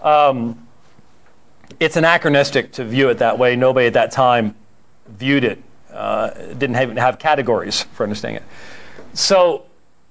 Um, 0.02 0.66
it's 1.80 1.96
anachronistic 1.96 2.72
to 2.72 2.84
view 2.84 3.08
it 3.08 3.18
that 3.18 3.38
way. 3.38 3.56
Nobody 3.56 3.88
at 3.88 3.92
that 3.94 4.12
time 4.12 4.54
viewed 5.08 5.44
it 5.44 5.62
uh, 5.98 6.30
didn't 6.54 6.74
have, 6.74 6.96
have 6.96 7.18
categories 7.18 7.82
for 7.82 8.04
understanding 8.04 8.42
it. 8.42 9.16
So, 9.18 9.64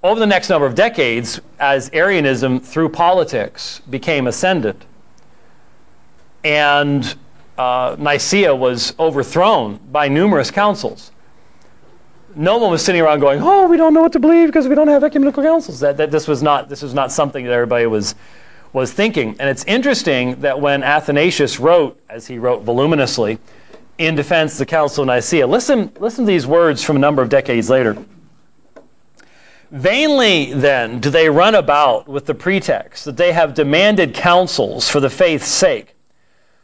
over 0.03 0.19
the 0.19 0.27
next 0.27 0.49
number 0.49 0.67
of 0.67 0.75
decades, 0.75 1.39
as 1.59 1.89
Arianism 1.93 2.59
through 2.59 2.89
politics 2.89 3.81
became 3.89 4.27
ascendant, 4.27 4.83
and 6.43 7.15
uh, 7.57 7.95
Nicaea 7.97 8.53
was 8.53 8.93
overthrown 8.99 9.79
by 9.91 10.07
numerous 10.07 10.51
councils. 10.51 11.11
No 12.35 12.57
one 12.57 12.69
was 12.69 12.83
sitting 12.83 13.01
around 13.01 13.21
going, 13.21 13.41
"Oh, 13.41 13.67
we 13.67 13.77
don't 13.77 13.93
know 13.93 14.01
what 14.01 14.13
to 14.13 14.19
believe 14.19 14.49
because 14.49 14.67
we 14.67 14.75
don't 14.75 14.89
have 14.89 15.03
ecumenical 15.03 15.41
councils." 15.41 15.79
That, 15.79 15.97
that 15.97 16.11
this 16.11 16.27
was 16.27 16.43
not 16.43 16.69
this 16.69 16.81
was 16.81 16.93
not 16.93 17.11
something 17.11 17.45
that 17.45 17.51
everybody 17.51 17.87
was 17.87 18.13
was 18.73 18.93
thinking. 18.93 19.35
And 19.39 19.49
it's 19.49 19.63
interesting 19.63 20.41
that 20.41 20.61
when 20.61 20.83
Athanasius 20.83 21.59
wrote, 21.59 21.99
as 22.09 22.27
he 22.27 22.37
wrote 22.37 22.63
voluminously, 22.63 23.39
in 23.97 24.15
defense 24.15 24.53
of 24.53 24.59
the 24.59 24.65
Council 24.65 25.03
of 25.03 25.07
Nicaea. 25.07 25.47
Listen, 25.47 25.91
listen 25.99 26.25
to 26.25 26.31
these 26.31 26.45
words 26.45 26.83
from 26.83 26.95
a 26.95 26.99
number 26.99 27.21
of 27.21 27.29
decades 27.29 27.69
later. 27.69 27.97
Vainly, 29.71 30.53
then, 30.53 30.99
do 30.99 31.09
they 31.09 31.29
run 31.29 31.53
about 31.53 32.07
with 32.07 32.25
the 32.25 32.33
pretext 32.33 33.03
that 33.05 33.17
they 33.17 33.33
have 33.33 33.53
demanded 33.53 34.13
councils 34.13 34.87
for 34.87 34.99
the 34.99 35.09
faith's 35.09 35.47
sake. 35.47 35.95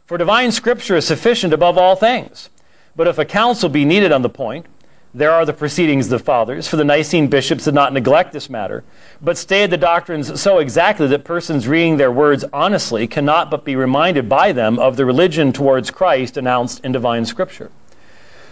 For 0.06 0.16
divine 0.16 0.52
scripture 0.52 0.96
is 0.96 1.06
sufficient 1.06 1.52
above 1.52 1.76
all 1.76 1.96
things. 1.96 2.48
But 2.96 3.08
if 3.08 3.18
a 3.18 3.24
council 3.24 3.68
be 3.68 3.84
needed 3.84 4.12
on 4.12 4.22
the 4.22 4.28
point, 4.28 4.66
there 5.14 5.30
are 5.30 5.46
the 5.46 5.52
proceedings 5.52 6.06
of 6.06 6.10
the 6.10 6.18
fathers, 6.18 6.66
for 6.66 6.76
the 6.76 6.84
Nicene 6.84 7.28
bishops 7.28 7.64
did 7.64 7.74
not 7.74 7.92
neglect 7.92 8.32
this 8.32 8.50
matter, 8.50 8.82
but 9.22 9.38
stated 9.38 9.70
the 9.70 9.76
doctrines 9.76 10.40
so 10.40 10.58
exactly 10.58 11.06
that 11.06 11.24
persons 11.24 11.68
reading 11.68 11.96
their 11.96 12.10
words 12.10 12.44
honestly 12.52 13.06
cannot 13.06 13.50
but 13.50 13.64
be 13.64 13.76
reminded 13.76 14.28
by 14.28 14.50
them 14.50 14.78
of 14.78 14.96
the 14.96 15.06
religion 15.06 15.52
towards 15.52 15.90
Christ 15.90 16.36
announced 16.36 16.84
in 16.84 16.90
divine 16.90 17.24
scripture. 17.24 17.70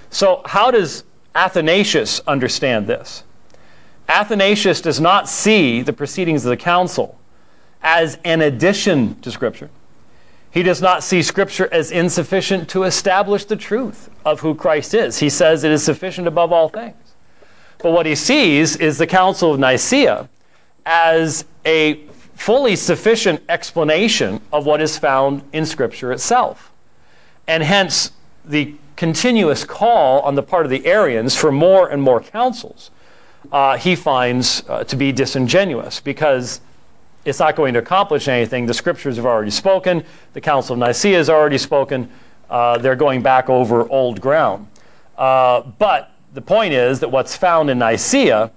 So, 0.08 0.42
how 0.46 0.70
does 0.70 1.04
Athanasius 1.34 2.20
understand 2.26 2.86
this? 2.86 3.24
Athanasius 4.08 4.80
does 4.80 5.00
not 5.00 5.28
see 5.28 5.82
the 5.82 5.92
proceedings 5.92 6.44
of 6.44 6.50
the 6.50 6.56
council 6.56 7.18
as 7.82 8.18
an 8.24 8.40
addition 8.40 9.20
to 9.22 9.30
Scripture. 9.30 9.70
He 10.52 10.62
does 10.62 10.82
not 10.82 11.02
see 11.02 11.22
Scripture 11.22 11.68
as 11.72 11.90
insufficient 11.90 12.68
to 12.70 12.82
establish 12.82 13.46
the 13.46 13.56
truth 13.56 14.10
of 14.24 14.40
who 14.40 14.54
Christ 14.54 14.92
is. 14.92 15.18
He 15.18 15.30
says 15.30 15.64
it 15.64 15.72
is 15.72 15.82
sufficient 15.82 16.28
above 16.28 16.52
all 16.52 16.68
things. 16.68 16.94
But 17.78 17.92
what 17.92 18.04
he 18.04 18.14
sees 18.14 18.76
is 18.76 18.98
the 18.98 19.06
Council 19.06 19.54
of 19.54 19.58
Nicaea 19.58 20.28
as 20.84 21.46
a 21.64 22.00
fully 22.34 22.76
sufficient 22.76 23.42
explanation 23.48 24.40
of 24.52 24.66
what 24.66 24.82
is 24.82 24.98
found 24.98 25.42
in 25.52 25.64
Scripture 25.64 26.12
itself. 26.12 26.70
And 27.48 27.62
hence, 27.62 28.12
the 28.44 28.74
continuous 28.96 29.64
call 29.64 30.20
on 30.20 30.34
the 30.34 30.42
part 30.42 30.66
of 30.66 30.70
the 30.70 30.84
Arians 30.84 31.34
for 31.34 31.50
more 31.50 31.88
and 31.88 32.02
more 32.02 32.20
councils, 32.20 32.90
uh, 33.50 33.78
he 33.78 33.96
finds 33.96 34.64
uh, 34.68 34.84
to 34.84 34.96
be 34.96 35.12
disingenuous 35.12 35.98
because 35.98 36.60
it's 37.24 37.38
not 37.38 37.56
going 37.56 37.74
to 37.74 37.80
accomplish 37.80 38.28
anything. 38.28 38.66
The 38.66 38.74
scriptures 38.74 39.16
have 39.16 39.26
already 39.26 39.50
spoken, 39.50 40.04
the 40.32 40.40
Council 40.40 40.74
of 40.74 40.78
Nicaea 40.80 41.16
has 41.16 41.30
already 41.30 41.58
spoken. 41.58 42.10
Uh, 42.50 42.78
they're 42.78 42.96
going 42.96 43.22
back 43.22 43.48
over 43.48 43.88
old 43.88 44.20
ground. 44.20 44.68
Uh, 45.16 45.62
but 45.78 46.12
the 46.34 46.42
point 46.42 46.74
is 46.74 47.00
that 47.00 47.10
what's 47.10 47.36
found 47.36 47.70
in 47.70 47.78
Nicaea 47.78 48.50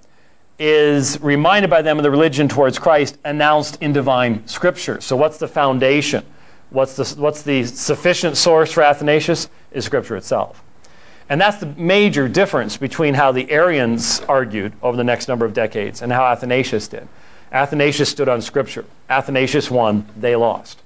is 0.58 1.20
reminded 1.20 1.70
by 1.70 1.82
them 1.82 1.98
of 1.98 2.02
the 2.02 2.10
religion 2.10 2.48
towards 2.48 2.78
Christ 2.78 3.18
announced 3.24 3.80
in 3.82 3.92
divine 3.92 4.46
scripture. 4.46 5.00
So, 5.00 5.16
what's 5.16 5.38
the 5.38 5.48
foundation? 5.48 6.24
What's 6.70 6.96
the, 6.96 7.20
what's 7.20 7.42
the 7.42 7.64
sufficient 7.64 8.36
source 8.36 8.72
for 8.72 8.82
Athanasius? 8.82 9.48
Is 9.70 9.84
scripture 9.84 10.16
itself. 10.16 10.62
And 11.28 11.40
that's 11.40 11.58
the 11.58 11.66
major 11.76 12.28
difference 12.28 12.76
between 12.76 13.14
how 13.14 13.32
the 13.32 13.50
Arians 13.50 14.20
argued 14.20 14.72
over 14.82 14.96
the 14.96 15.04
next 15.04 15.28
number 15.28 15.44
of 15.44 15.52
decades 15.52 16.00
and 16.00 16.12
how 16.12 16.24
Athanasius 16.24 16.88
did. 16.88 17.08
Athanasius 17.52 18.08
stood 18.08 18.28
on 18.28 18.42
Scripture. 18.42 18.84
Athanasius 19.08 19.70
won, 19.70 20.06
they 20.16 20.36
lost. 20.36 20.80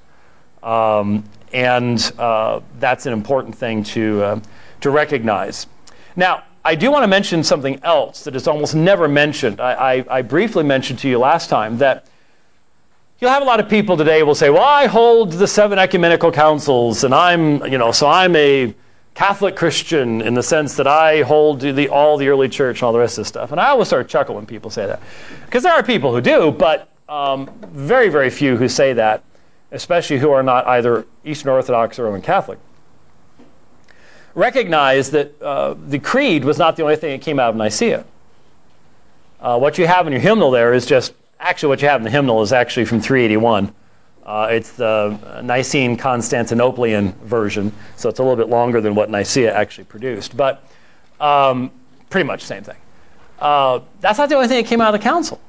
Um, 0.63 1.25
and 1.53 2.13
uh, 2.19 2.61
that's 2.79 3.07
an 3.07 3.13
important 3.13 3.55
thing 3.55 3.83
to, 3.85 4.23
uh, 4.23 4.41
to 4.83 4.91
recognize. 4.91 5.67
Now, 6.17 6.45
I 6.65 6.75
do 6.75 6.91
want 6.91 7.03
to 7.05 7.09
mention 7.09 7.43
something 7.43 7.81
else 7.83 8.25
that 8.25 8.37
is 8.37 8.47
almost 8.47 8.75
never 8.75 9.09
mentioned. 9.09 9.61
I, 9.61 9.73
I, 9.73 10.19
I 10.19 10.23
briefly 10.23 10.63
mentioned 10.63 10.99
to 11.01 11.09
you 11.09 11.19
last 11.19 11.49
time 11.49 11.79
that 11.79 12.07
you'll 13.19 13.31
have 13.31 13.43
a 13.43 13.47
lot 13.47 13.61
of 13.61 13.69
people 13.69 13.97
today 13.97 14.23
will 14.23 14.35
say, 14.35 14.51
well, 14.51 14.63
I 14.63 14.87
hold 14.87 15.33
the 15.33 15.47
seven 15.47 15.79
ecumenical 15.79 16.31
councils, 16.31 17.05
and 17.05 17.15
I'm, 17.15 17.65
you 17.67 17.79
know, 17.79 17.93
so 17.93 18.09
I'm 18.09 18.37
a 18.37 18.75
Catholic 19.21 19.55
Christian 19.55 20.23
in 20.23 20.33
the 20.33 20.43
sense 20.43 20.77
that 20.77 20.87
I 20.87 21.21
hold 21.21 21.61
the, 21.61 21.91
all 21.91 22.17
the 22.17 22.29
early 22.29 22.49
church 22.49 22.79
and 22.79 22.85
all 22.85 22.93
the 22.95 22.99
rest 22.99 23.19
of 23.19 23.25
this 23.25 23.29
stuff. 23.29 23.53
And 23.53 23.61
I 23.61 23.69
always 23.69 23.87
start 23.87 24.09
chuckle 24.09 24.37
when 24.37 24.47
people 24.47 24.71
say 24.71 24.87
that. 24.87 24.99
Because 25.45 25.63
there 25.63 25.75
are 25.75 25.83
people 25.83 26.15
who 26.15 26.23
do, 26.23 26.51
but 26.51 26.89
um, 27.07 27.51
very, 27.67 28.09
very 28.09 28.31
few 28.31 28.57
who 28.57 28.67
say 28.67 28.95
that, 28.95 29.23
especially 29.73 30.17
who 30.21 30.31
are 30.31 30.43
not 30.43 30.67
either 30.67 31.05
Eastern 31.23 31.51
Orthodox 31.51 31.99
or 31.99 32.05
Roman 32.05 32.23
Catholic. 32.23 32.59
Recognize 34.35 35.11
that 35.11 35.39
uh, 35.43 35.75
the 35.75 35.99
creed 35.99 36.47
was 36.47 36.57
not 36.57 36.77
the 36.77 36.83
only 36.83 36.97
thing 36.97 37.11
that 37.11 37.23
came 37.23 37.39
out 37.39 37.51
of 37.51 37.57
Nicaea. 37.57 38.07
Uh, 39.39 39.59
what 39.59 39.77
you 39.77 39.87
have 39.87 40.07
in 40.07 40.15
your 40.15 40.23
hymnal 40.23 40.51
there 40.51 40.73
is 40.73 40.87
just, 40.87 41.13
actually, 41.39 41.69
what 41.69 41.83
you 41.83 41.89
have 41.89 42.01
in 42.01 42.05
the 42.05 42.11
hymnal 42.11 42.41
is 42.41 42.55
actually 42.55 42.87
from 42.87 43.03
381. 43.03 43.75
Uh, 44.25 44.49
it's 44.51 44.73
the 44.73 45.41
Nicene 45.43 45.97
Constantinopolitan 45.97 47.15
version, 47.17 47.73
so 47.97 48.09
it's 48.09 48.19
a 48.19 48.23
little 48.23 48.37
bit 48.37 48.49
longer 48.49 48.81
than 48.81 48.95
what 48.95 49.11
Nicaea 49.11 49.55
actually 49.55 49.85
produced, 49.85 50.37
but 50.37 50.63
um, 51.21 51.71
pretty 52.11 52.27
much 52.27 52.43
the 52.43 52.47
same 52.47 52.63
thing. 52.63 52.77
Uh, 53.39 53.81
that's 54.01 54.19
not 54.19 54.29
the 54.29 54.35
only 54.35 54.49
thing 54.49 54.63
that 54.63 54.69
came 54.69 54.81
out 54.81 54.95
of 54.95 55.01
the 55.01 55.05
council. 55.05 55.41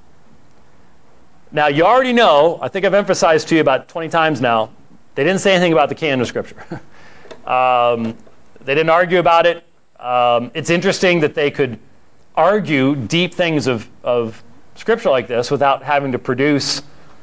Now, 1.52 1.68
you 1.68 1.84
already 1.84 2.14
know, 2.14 2.60
I 2.62 2.70
think 2.70 2.86
I've 2.86 2.94
emphasized 2.94 3.50
to 3.50 3.56
you 3.56 3.62
about 3.62 3.90
20 3.90 4.08
times 4.08 4.40
now, 4.40 4.70
they 5.16 5.24
didn't 5.26 5.42
say 5.42 5.54
anything 5.54 5.74
about 5.74 5.90
the 5.90 5.96
canon 5.96 6.22
of 6.22 6.28
Scripture. 6.28 6.64
um, 7.46 8.16
they 8.64 8.74
didn't 8.74 8.90
argue 8.90 9.20
about 9.20 9.46
it. 9.46 9.66
Um, 10.00 10.52
it's 10.54 10.70
interesting 10.70 11.20
that 11.20 11.36
they 11.36 11.52
could 11.52 11.78
argue 12.36 12.96
deep 12.96 13.34
things 13.34 13.68
of, 13.68 13.90
of 14.04 14.42
Scripture 14.76 15.10
like 15.10 15.28
this 15.28 15.52
without 15.52 15.84
having 15.84 16.14
to 16.14 16.20
produce 16.20 16.82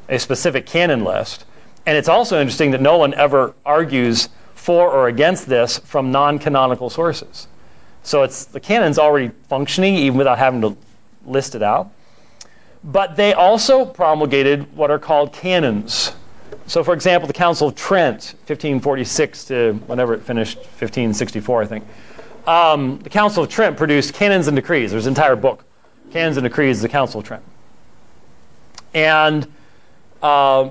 a 0.08 0.18
specific 0.18 0.66
canon 0.66 1.04
list. 1.04 1.44
And 1.86 1.96
it's 1.96 2.08
also 2.08 2.40
interesting 2.40 2.70
that 2.72 2.80
no 2.80 2.96
one 2.98 3.14
ever 3.14 3.54
argues 3.64 4.28
for 4.54 4.90
or 4.90 5.08
against 5.08 5.46
this 5.46 5.78
from 5.78 6.10
non 6.10 6.38
canonical 6.38 6.90
sources. 6.90 7.46
So 8.02 8.22
it's, 8.22 8.44
the 8.44 8.60
canon's 8.60 8.98
already 8.98 9.30
functioning 9.48 9.94
even 9.94 10.18
without 10.18 10.38
having 10.38 10.60
to 10.62 10.76
list 11.24 11.54
it 11.54 11.62
out. 11.62 11.90
But 12.84 13.16
they 13.16 13.32
also 13.32 13.84
promulgated 13.84 14.74
what 14.76 14.90
are 14.90 14.98
called 14.98 15.32
canons. 15.32 16.12
So, 16.66 16.84
for 16.84 16.94
example, 16.94 17.26
the 17.26 17.32
Council 17.32 17.68
of 17.68 17.74
Trent, 17.74 18.34
1546 18.46 19.44
to 19.46 19.72
whenever 19.86 20.14
it 20.14 20.22
finished, 20.22 20.58
1564, 20.58 21.62
I 21.62 21.66
think. 21.66 21.84
Um, 22.46 22.98
the 23.00 23.10
Council 23.10 23.42
of 23.42 23.50
Trent 23.50 23.76
produced 23.76 24.14
canons 24.14 24.48
and 24.48 24.56
decrees. 24.56 24.90
There's 24.90 25.06
an 25.06 25.10
entire 25.10 25.36
book, 25.36 25.64
Canons 26.12 26.36
and 26.36 26.44
Decrees, 26.44 26.80
the 26.80 26.88
Council 26.88 27.20
of 27.20 27.26
Trent. 27.26 27.42
And 28.94 29.46
uh, 30.22 30.70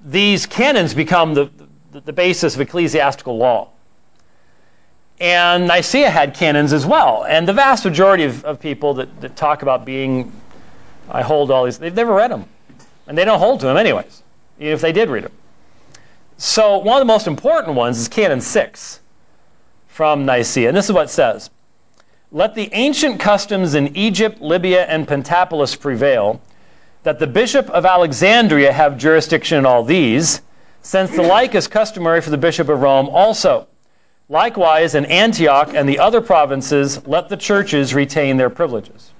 these 0.00 0.46
canons 0.46 0.94
become 0.94 1.34
the, 1.34 1.50
the, 1.92 2.00
the 2.00 2.12
basis 2.12 2.54
of 2.54 2.60
ecclesiastical 2.60 3.36
law. 3.36 3.68
And 5.20 5.68
Nicaea 5.68 6.08
had 6.08 6.34
canons 6.34 6.72
as 6.72 6.86
well. 6.86 7.24
And 7.24 7.46
the 7.46 7.52
vast 7.52 7.84
majority 7.84 8.24
of, 8.24 8.42
of 8.44 8.58
people 8.58 8.94
that, 8.94 9.20
that 9.20 9.36
talk 9.36 9.62
about 9.62 9.84
being, 9.84 10.32
I 11.10 11.22
hold 11.22 11.50
all 11.50 11.66
these, 11.66 11.78
they've 11.78 11.94
never 11.94 12.14
read 12.14 12.30
them. 12.30 12.46
And 13.06 13.18
they 13.18 13.24
don't 13.24 13.38
hold 13.38 13.60
to 13.60 13.66
them, 13.66 13.76
anyways, 13.76 14.22
even 14.58 14.72
if 14.72 14.80
they 14.80 14.92
did 14.92 15.10
read 15.10 15.24
them. 15.24 15.32
So, 16.38 16.78
one 16.78 16.96
of 16.96 17.00
the 17.02 17.12
most 17.12 17.26
important 17.26 17.74
ones 17.74 17.98
is 17.98 18.08
Canon 18.08 18.40
6 18.40 19.00
from 19.88 20.24
Nicaea. 20.24 20.68
And 20.68 20.76
this 20.76 20.86
is 20.86 20.92
what 20.92 21.04
it 21.04 21.10
says 21.10 21.50
Let 22.32 22.54
the 22.54 22.70
ancient 22.72 23.20
customs 23.20 23.74
in 23.74 23.94
Egypt, 23.94 24.40
Libya, 24.40 24.84
and 24.86 25.06
Pentapolis 25.06 25.74
prevail 25.74 26.40
that 27.02 27.18
the 27.18 27.26
bishop 27.26 27.68
of 27.70 27.86
Alexandria 27.86 28.72
have 28.72 28.98
jurisdiction 28.98 29.58
in 29.58 29.66
all 29.66 29.82
these, 29.82 30.42
since 30.82 31.10
the 31.10 31.22
like 31.22 31.54
is 31.54 31.66
customary 31.66 32.20
for 32.20 32.30
the 32.30 32.38
bishop 32.38 32.68
of 32.68 32.80
Rome 32.80 33.08
also. 33.08 33.66
Likewise, 34.28 34.94
in 34.94 35.04
Antioch 35.06 35.74
and 35.74 35.88
the 35.88 35.98
other 35.98 36.20
provinces, 36.20 37.06
let 37.06 37.28
the 37.28 37.36
churches 37.36 37.94
retain 37.94 38.36
their 38.36 38.50
privileges. 38.50 39.10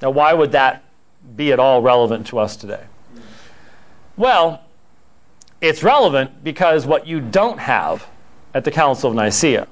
Now, 0.00 0.10
why 0.10 0.32
would 0.32 0.52
that 0.52 0.82
be 1.36 1.52
at 1.52 1.60
all 1.60 1.82
relevant 1.82 2.26
to 2.28 2.38
us 2.38 2.56
today? 2.56 2.84
Well, 4.16 4.62
it's 5.60 5.82
relevant 5.82 6.42
because 6.42 6.86
what 6.86 7.06
you 7.06 7.20
don't 7.20 7.58
have 7.58 8.06
at 8.54 8.64
the 8.64 8.70
Council 8.70 9.10
of 9.10 9.16
Nicaea 9.16 9.68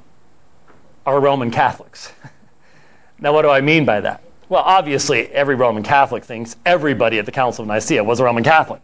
are 1.06 1.20
Roman 1.20 1.50
Catholics. 1.50 2.12
now, 3.18 3.32
what 3.32 3.42
do 3.42 3.48
I 3.48 3.60
mean 3.60 3.84
by 3.84 4.00
that? 4.00 4.22
Well, 4.50 4.64
obviously, 4.66 5.28
every 5.28 5.54
Roman 5.54 5.84
Catholic 5.84 6.24
thinks 6.24 6.56
everybody 6.66 7.20
at 7.20 7.24
the 7.24 7.30
Council 7.30 7.62
of 7.62 7.68
Nicaea 7.68 8.02
was 8.02 8.18
a 8.18 8.24
Roman 8.24 8.42
Catholic. 8.42 8.80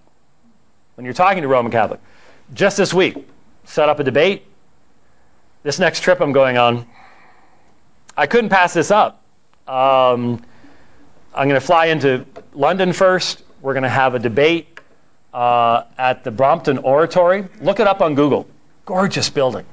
When 0.95 1.05
you're 1.05 1.13
talking 1.13 1.43
to 1.43 1.49
Roman 1.49 1.73
Catholic, 1.73 1.99
just 2.55 2.77
this 2.77 2.95
week, 2.95 3.17
set 3.65 3.89
up 3.89 3.99
a 3.99 4.05
debate. 4.05 4.45
This 5.65 5.81
next 5.81 6.03
trip 6.03 6.21
I'm 6.21 6.31
going 6.31 6.57
on, 6.57 6.87
I 8.17 8.29
couldn't 8.29 8.51
pass 8.51 8.75
this 8.75 8.93
up. 8.93 9.25
Um, 9.67 10.41
I'm 11.35 11.49
going 11.49 11.61
to 11.61 11.67
fly 11.67 11.87
into 11.87 12.25
London 12.55 12.93
first. 12.93 13.43
We're 13.61 13.75
going 13.75 13.83
to 13.83 13.89
have 13.89 14.15
a 14.15 14.21
debate 14.21 14.79
uh, 15.35 15.83
at 15.99 16.23
the 16.23 16.31
Brompton 16.31 16.79
Oratory. 16.79 17.45
Look 17.61 17.81
it 17.81 17.89
up 17.89 18.01
on 18.01 18.15
Google. 18.15 18.47
Gorgeous 18.85 19.29
building. 19.31 19.67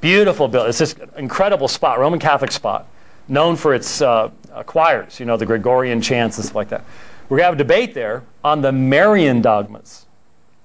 Beautiful 0.00 0.46
building. 0.46 0.68
It's 0.68 0.78
this 0.78 0.94
incredible 1.16 1.66
spot, 1.66 1.98
Roman 1.98 2.20
Catholic 2.20 2.52
spot, 2.52 2.86
known 3.30 3.56
for 3.56 3.72
its 3.72 4.02
uh, 4.02 4.30
uh, 4.52 4.62
choirs, 4.64 5.20
you 5.20 5.26
know, 5.26 5.36
the 5.36 5.46
Gregorian 5.46 6.02
chants 6.02 6.36
and 6.36 6.44
stuff 6.44 6.56
like 6.56 6.68
that. 6.70 6.84
We're 7.28 7.38
going 7.38 7.44
to 7.44 7.50
have 7.50 7.54
a 7.54 7.58
debate 7.58 7.94
there 7.94 8.24
on 8.42 8.60
the 8.60 8.72
Marian 8.72 9.40
dogmas 9.40 10.04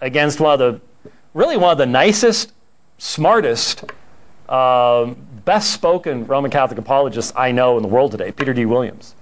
against 0.01 0.39
one 0.39 0.59
of 0.59 0.59
the, 0.59 1.11
really 1.33 1.57
one 1.57 1.71
of 1.71 1.77
the 1.77 1.85
nicest, 1.85 2.51
smartest 2.97 3.85
um, 4.49 5.15
best 5.45 5.73
spoken 5.73 6.25
Roman 6.25 6.49
Catholic 6.49 6.79
apologist 6.79 7.33
I 7.35 7.51
know 7.51 7.77
in 7.77 7.83
the 7.83 7.87
world 7.87 8.11
today, 8.11 8.31
Peter 8.31 8.53
D. 8.53 8.65
Williams. 8.65 9.13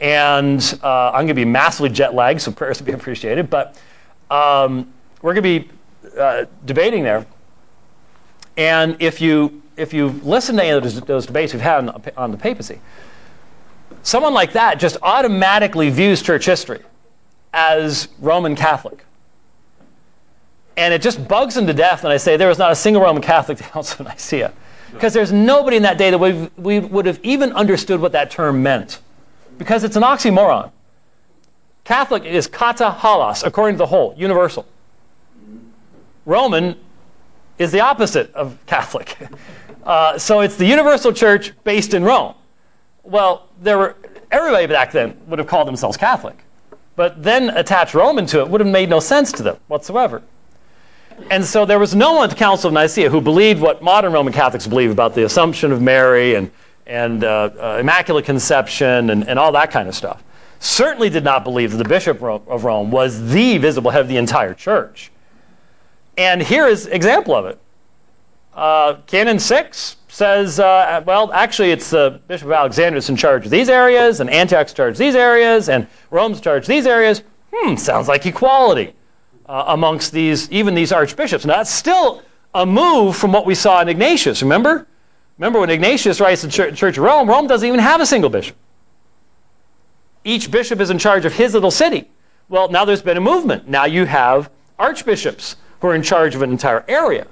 And 0.00 0.62
uh, 0.82 1.08
I'm 1.08 1.26
going 1.26 1.28
to 1.28 1.34
be 1.34 1.44
massively 1.44 1.90
jet 1.90 2.14
lagged, 2.14 2.40
so 2.40 2.52
prayers 2.52 2.78
to 2.78 2.84
be 2.84 2.92
appreciated. 3.00 3.50
But 3.50 3.78
um, 4.30 4.90
we're 5.20 5.34
going 5.34 5.42
to 5.44 5.60
be 5.60 6.18
uh, 6.18 6.46
debating 6.64 7.04
there. 7.04 7.26
And 8.56 8.96
if 9.00 9.20
you 9.20 9.59
if 9.80 9.94
you 9.94 10.08
listen 10.22 10.56
to 10.56 10.62
any 10.62 10.70
of 10.72 10.82
those, 10.82 11.00
those 11.00 11.26
debates 11.26 11.52
we've 11.54 11.62
had 11.62 11.88
on, 11.88 12.02
on 12.16 12.30
the 12.30 12.36
papacy, 12.36 12.80
someone 14.02 14.34
like 14.34 14.52
that 14.52 14.78
just 14.78 14.98
automatically 15.02 15.88
views 15.88 16.22
church 16.22 16.44
history 16.44 16.80
as 17.52 18.08
Roman 18.18 18.54
Catholic. 18.54 19.04
And 20.76 20.94
it 20.94 21.02
just 21.02 21.26
bugs 21.26 21.56
him 21.56 21.66
to 21.66 21.72
death 21.72 22.02
when 22.02 22.12
I 22.12 22.16
say 22.18 22.36
there 22.36 22.48
was 22.48 22.58
not 22.58 22.70
a 22.70 22.76
single 22.76 23.02
Roman 23.02 23.22
Catholic 23.22 23.58
Council 23.58 24.06
of 24.06 24.08
Nicaea. 24.08 24.52
Because 24.92 25.12
there's 25.12 25.32
nobody 25.32 25.76
in 25.76 25.82
that 25.84 25.98
day 25.98 26.10
that 26.10 26.18
we, 26.18 26.48
we 26.56 26.80
would 26.80 27.06
have 27.06 27.20
even 27.22 27.52
understood 27.52 28.00
what 28.00 28.12
that 28.12 28.30
term 28.30 28.62
meant. 28.62 28.98
Because 29.56 29.84
it's 29.84 29.96
an 29.96 30.02
oxymoron. 30.02 30.72
Catholic 31.84 32.24
is 32.24 32.46
kata 32.46 32.96
holos, 32.98 33.44
according 33.44 33.74
to 33.76 33.78
the 33.78 33.86
whole, 33.86 34.14
universal. 34.16 34.66
Roman 36.24 36.76
is 37.58 37.72
the 37.72 37.80
opposite 37.80 38.32
of 38.34 38.58
Catholic. 38.66 39.16
Uh, 39.84 40.18
so 40.18 40.40
it's 40.40 40.56
the 40.56 40.66
universal 40.66 41.12
church 41.12 41.52
based 41.64 41.94
in 41.94 42.04
Rome. 42.04 42.34
Well, 43.02 43.48
there 43.60 43.78
were 43.78 43.96
everybody 44.30 44.66
back 44.66 44.92
then 44.92 45.16
would 45.26 45.38
have 45.38 45.48
called 45.48 45.66
themselves 45.66 45.96
Catholic, 45.96 46.36
but 46.96 47.22
then 47.22 47.50
attach 47.50 47.94
Roman 47.94 48.26
to 48.26 48.40
it 48.40 48.48
would 48.48 48.60
have 48.60 48.70
made 48.70 48.88
no 48.88 49.00
sense 49.00 49.32
to 49.32 49.42
them 49.42 49.56
whatsoever. 49.68 50.22
And 51.30 51.44
so 51.44 51.64
there 51.64 51.78
was 51.78 51.94
no 51.94 52.14
one 52.14 52.24
at 52.24 52.30
the 52.30 52.36
Council 52.36 52.68
of 52.68 52.74
Nicaea 52.74 53.10
who 53.10 53.20
believed 53.20 53.60
what 53.60 53.82
modern 53.82 54.12
Roman 54.12 54.32
Catholics 54.32 54.66
believe 54.66 54.90
about 54.90 55.14
the 55.14 55.24
Assumption 55.24 55.72
of 55.72 55.82
Mary 55.82 56.34
and, 56.34 56.50
and 56.86 57.24
uh, 57.24 57.50
uh, 57.58 57.78
Immaculate 57.80 58.24
Conception 58.24 59.10
and, 59.10 59.28
and 59.28 59.38
all 59.38 59.52
that 59.52 59.70
kind 59.70 59.88
of 59.88 59.94
stuff. 59.94 60.22
Certainly 60.60 61.10
did 61.10 61.24
not 61.24 61.44
believe 61.44 61.72
that 61.72 61.78
the 61.78 61.88
Bishop 61.88 62.22
of 62.22 62.64
Rome 62.64 62.90
was 62.90 63.30
the 63.30 63.58
visible 63.58 63.90
head 63.90 64.02
of 64.02 64.08
the 64.08 64.16
entire 64.16 64.54
church. 64.54 65.10
And 66.16 66.42
here 66.42 66.66
is 66.66 66.86
example 66.86 67.34
of 67.34 67.46
it. 67.46 67.58
Uh, 68.54 68.96
Canon 69.06 69.38
6 69.38 69.96
says, 70.08 70.58
uh, 70.58 71.02
well, 71.06 71.32
actually, 71.32 71.70
it's 71.70 71.90
the 71.90 72.20
Bishop 72.26 72.46
of 72.46 72.52
Alexandria 72.52 73.02
in 73.08 73.16
charge 73.16 73.44
of 73.44 73.50
these 73.50 73.68
areas, 73.68 74.20
and 74.20 74.28
Antioch's 74.28 74.72
charge 74.72 74.98
these 74.98 75.14
areas, 75.14 75.68
and 75.68 75.86
Rome's 76.10 76.40
charge 76.40 76.66
these 76.66 76.86
areas. 76.86 77.22
Hmm, 77.52 77.76
sounds 77.76 78.08
like 78.08 78.26
equality 78.26 78.94
uh, 79.46 79.64
amongst 79.68 80.12
these, 80.12 80.50
even 80.50 80.74
these 80.74 80.92
archbishops. 80.92 81.44
Now, 81.44 81.58
that's 81.58 81.70
still 81.70 82.22
a 82.54 82.66
move 82.66 83.16
from 83.16 83.32
what 83.32 83.46
we 83.46 83.54
saw 83.54 83.80
in 83.80 83.88
Ignatius, 83.88 84.42
remember? 84.42 84.86
Remember 85.38 85.60
when 85.60 85.70
Ignatius 85.70 86.20
writes 86.20 86.42
the 86.42 86.48
Church 86.48 86.98
of 86.98 87.04
Rome, 87.04 87.28
Rome 87.28 87.46
doesn't 87.46 87.66
even 87.66 87.80
have 87.80 88.00
a 88.00 88.06
single 88.06 88.30
bishop. 88.30 88.56
Each 90.22 90.50
bishop 90.50 90.80
is 90.80 90.90
in 90.90 90.98
charge 90.98 91.24
of 91.24 91.32
his 91.32 91.54
little 91.54 91.70
city. 91.70 92.08
Well, 92.48 92.68
now 92.68 92.84
there's 92.84 93.00
been 93.00 93.16
a 93.16 93.22
movement. 93.22 93.68
Now 93.68 93.86
you 93.86 94.04
have 94.04 94.50
archbishops 94.78 95.56
who 95.80 95.88
are 95.88 95.94
in 95.94 96.02
charge 96.02 96.34
of 96.34 96.42
an 96.42 96.50
entire 96.50 96.84
area. 96.88 97.26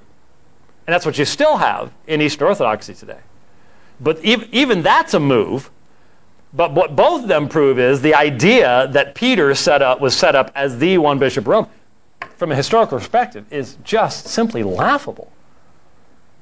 And 0.88 0.94
that's 0.94 1.04
what 1.04 1.18
you 1.18 1.26
still 1.26 1.58
have 1.58 1.92
in 2.06 2.22
Eastern 2.22 2.48
Orthodoxy 2.48 2.94
today. 2.94 3.18
But 4.00 4.24
even 4.24 4.80
that's 4.80 5.12
a 5.12 5.20
move. 5.20 5.68
But 6.54 6.72
what 6.72 6.96
both 6.96 7.24
of 7.24 7.28
them 7.28 7.46
prove 7.46 7.78
is 7.78 8.00
the 8.00 8.14
idea 8.14 8.88
that 8.92 9.14
Peter 9.14 9.54
set 9.54 9.82
up 9.82 10.00
was 10.00 10.16
set 10.16 10.34
up 10.34 10.50
as 10.54 10.78
the 10.78 10.96
one 10.96 11.18
bishop 11.18 11.42
of 11.42 11.48
Rome, 11.48 11.66
from 12.38 12.52
a 12.52 12.56
historical 12.56 12.96
perspective, 12.96 13.44
is 13.52 13.76
just 13.84 14.28
simply 14.28 14.62
laughable. 14.62 15.30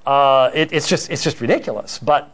Uh, 0.06 0.52
it, 0.54 0.72
it's 0.72 0.86
just 0.86 1.10
it's 1.10 1.24
just 1.24 1.40
ridiculous. 1.40 1.98
But 1.98 2.30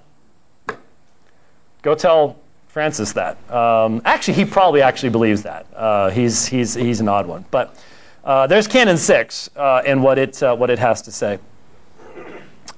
go 1.81 1.95
tell 1.95 2.37
Francis 2.69 3.15
that. 3.15 3.39
Um, 3.51 4.03
actually, 4.05 4.35
he 4.35 4.45
probably 4.45 4.83
actually 4.83 5.09
believes 5.09 5.45
that. 5.45 5.65
Uh, 5.75 6.11
he's 6.11 6.45
he's 6.45 6.75
he's 6.75 7.01
an 7.01 7.09
odd 7.09 7.27
one. 7.27 7.47
But 7.51 7.75
uh, 8.23 8.47
there's 8.49 8.69
Canon 8.69 8.99
6 8.99 9.51
uh, 9.57 9.83
and 9.87 10.03
what 10.03 10.19
it, 10.19 10.41
uh, 10.43 10.55
what 10.55 10.69
it 10.69 10.79
has 10.79 11.01
to 11.03 11.11
say. 11.11 11.39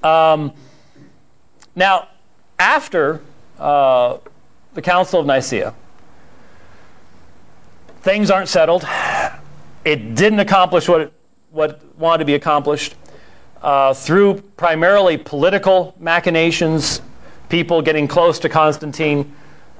Um, 0.03 0.53
now, 1.75 2.07
after 2.59 3.21
uh, 3.59 4.17
the 4.73 4.81
Council 4.81 5.19
of 5.19 5.25
Nicaea, 5.25 5.73
things 8.01 8.29
aren't 8.29 8.49
settled. 8.49 8.85
It 9.83 10.15
didn't 10.15 10.39
accomplish 10.39 10.87
what, 10.87 11.01
it, 11.01 11.13
what 11.51 11.81
wanted 11.97 12.19
to 12.19 12.25
be 12.25 12.35
accomplished. 12.35 12.95
Uh, 13.61 13.93
through 13.93 14.41
primarily 14.57 15.17
political 15.17 15.95
machinations, 15.99 17.01
people 17.49 17.81
getting 17.81 18.07
close 18.07 18.37
to 18.39 18.49
Constantine, 18.49 19.33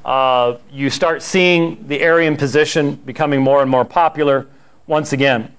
uh, 0.04 0.58
you 0.72 0.90
start 0.90 1.22
seeing 1.22 1.88
the 1.88 2.02
Arian 2.02 2.38
position 2.38 2.96
becoming 2.96 3.42
more 3.42 3.62
and 3.62 3.70
more 3.70 3.86
popular 3.86 4.48
once 4.88 5.14
again. 5.14 5.52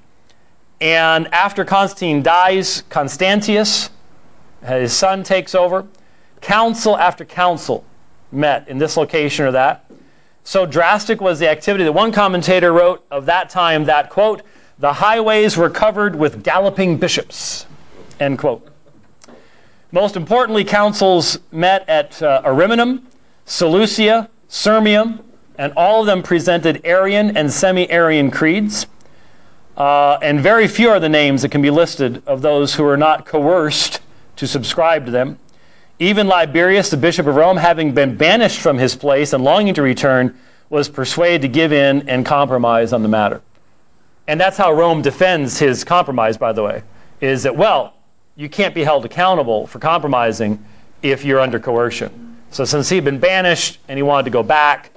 And 0.81 1.27
after 1.33 1.65
Constantine 1.65 2.23
dies, 2.23 2.83
Constantius, 2.89 3.91
his 4.65 4.93
son, 4.93 5.23
takes 5.23 5.55
over. 5.55 5.87
Council 6.41 6.97
after 6.97 7.25
council 7.25 7.85
met 8.33 8.69
in 8.69 8.79
this 8.79 8.97
location 8.97 9.47
or 9.47 9.53
that. 9.53 9.85
So 10.45 10.65
drastic 10.65 11.21
was 11.21 11.39
the 11.39 11.49
activity 11.49 11.85
that 11.85 11.93
one 11.93 12.13
commentator 12.13 12.73
wrote 12.73 13.05
of 13.11 13.27
that 13.27 13.51
time 13.51 13.85
that, 13.85 14.11
quote, 14.11 14.43
the 14.79 14.95
highways 14.95 15.57
were 15.57 15.71
covered 15.71 16.15
with 16.15 16.45
galloping 16.45 16.99
bishops, 16.99 17.67
end 18.21 18.39
quote. 18.39 18.67
Most 19.91 20.17
importantly, 20.17 20.65
councils 20.65 21.39
met 21.51 21.89
at 21.89 22.23
uh, 22.23 22.43
Ariminum, 22.45 23.03
Seleucia, 23.47 24.29
Sirmium, 24.49 25.23
and 25.59 25.73
all 25.77 26.01
of 26.01 26.07
them 26.07 26.23
presented 26.23 26.81
Arian 26.85 27.37
and 27.37 27.51
semi 27.51 27.91
Arian 27.91 28.31
creeds. 28.31 28.87
Uh, 29.77 30.19
and 30.23 30.41
very 30.41 30.69
few 30.69 30.91
are 30.91 31.01
the 31.01 31.09
names 31.09 31.43
that 31.43 31.51
can 31.51 31.63
be 31.63 31.71
listed 31.71 32.23
of 32.27 32.43
those 32.43 32.75
who 32.75 32.83
were 32.83 32.97
not 32.97 33.27
coerced 33.27 34.01
to 34.37 34.47
subscribe 34.47 35.05
to 35.07 35.11
them. 35.11 35.39
Even 35.99 36.27
Liberius, 36.27 36.91
the 36.91 36.97
bishop 36.97 37.27
of 37.27 37.37
Rome, 37.37 37.57
having 37.57 37.93
been 37.93 38.17
banished 38.17 38.61
from 38.61 38.79
his 38.79 38.95
place 38.95 39.33
and 39.33 39.43
longing 39.43 39.75
to 39.75 39.83
return, 39.83 40.39
was 40.69 40.89
persuaded 40.89 41.43
to 41.43 41.49
give 41.49 41.73
in 41.73 42.09
and 42.09 42.27
compromise 42.27 42.93
on 42.93 43.03
the 43.03 43.09
matter. 43.09 43.41
And 44.27 44.41
that's 44.41 44.57
how 44.57 44.73
Rome 44.73 45.03
defends 45.03 45.59
his 45.59 45.85
compromise, 45.85 46.37
by 46.37 46.53
the 46.53 46.63
way, 46.63 46.83
is 47.21 47.45
that, 47.45 47.57
well, 47.57 47.95
you 48.37 48.49
can't 48.49 48.75
be 48.75 48.85
held 48.85 49.05
accountable 49.05 49.67
for 49.67 49.79
compromising 49.79 50.63
if 51.03 51.25
you're 51.25 51.41
under 51.41 51.59
coercion. 51.59 52.37
So 52.51 52.65
since 52.65 52.89
he'd 52.89 53.05
been 53.05 53.19
banished 53.19 53.79
and 53.89 53.99
he 53.99 54.03
wanted 54.03 54.25
to 54.25 54.31
go 54.31 54.43
back 54.43 54.91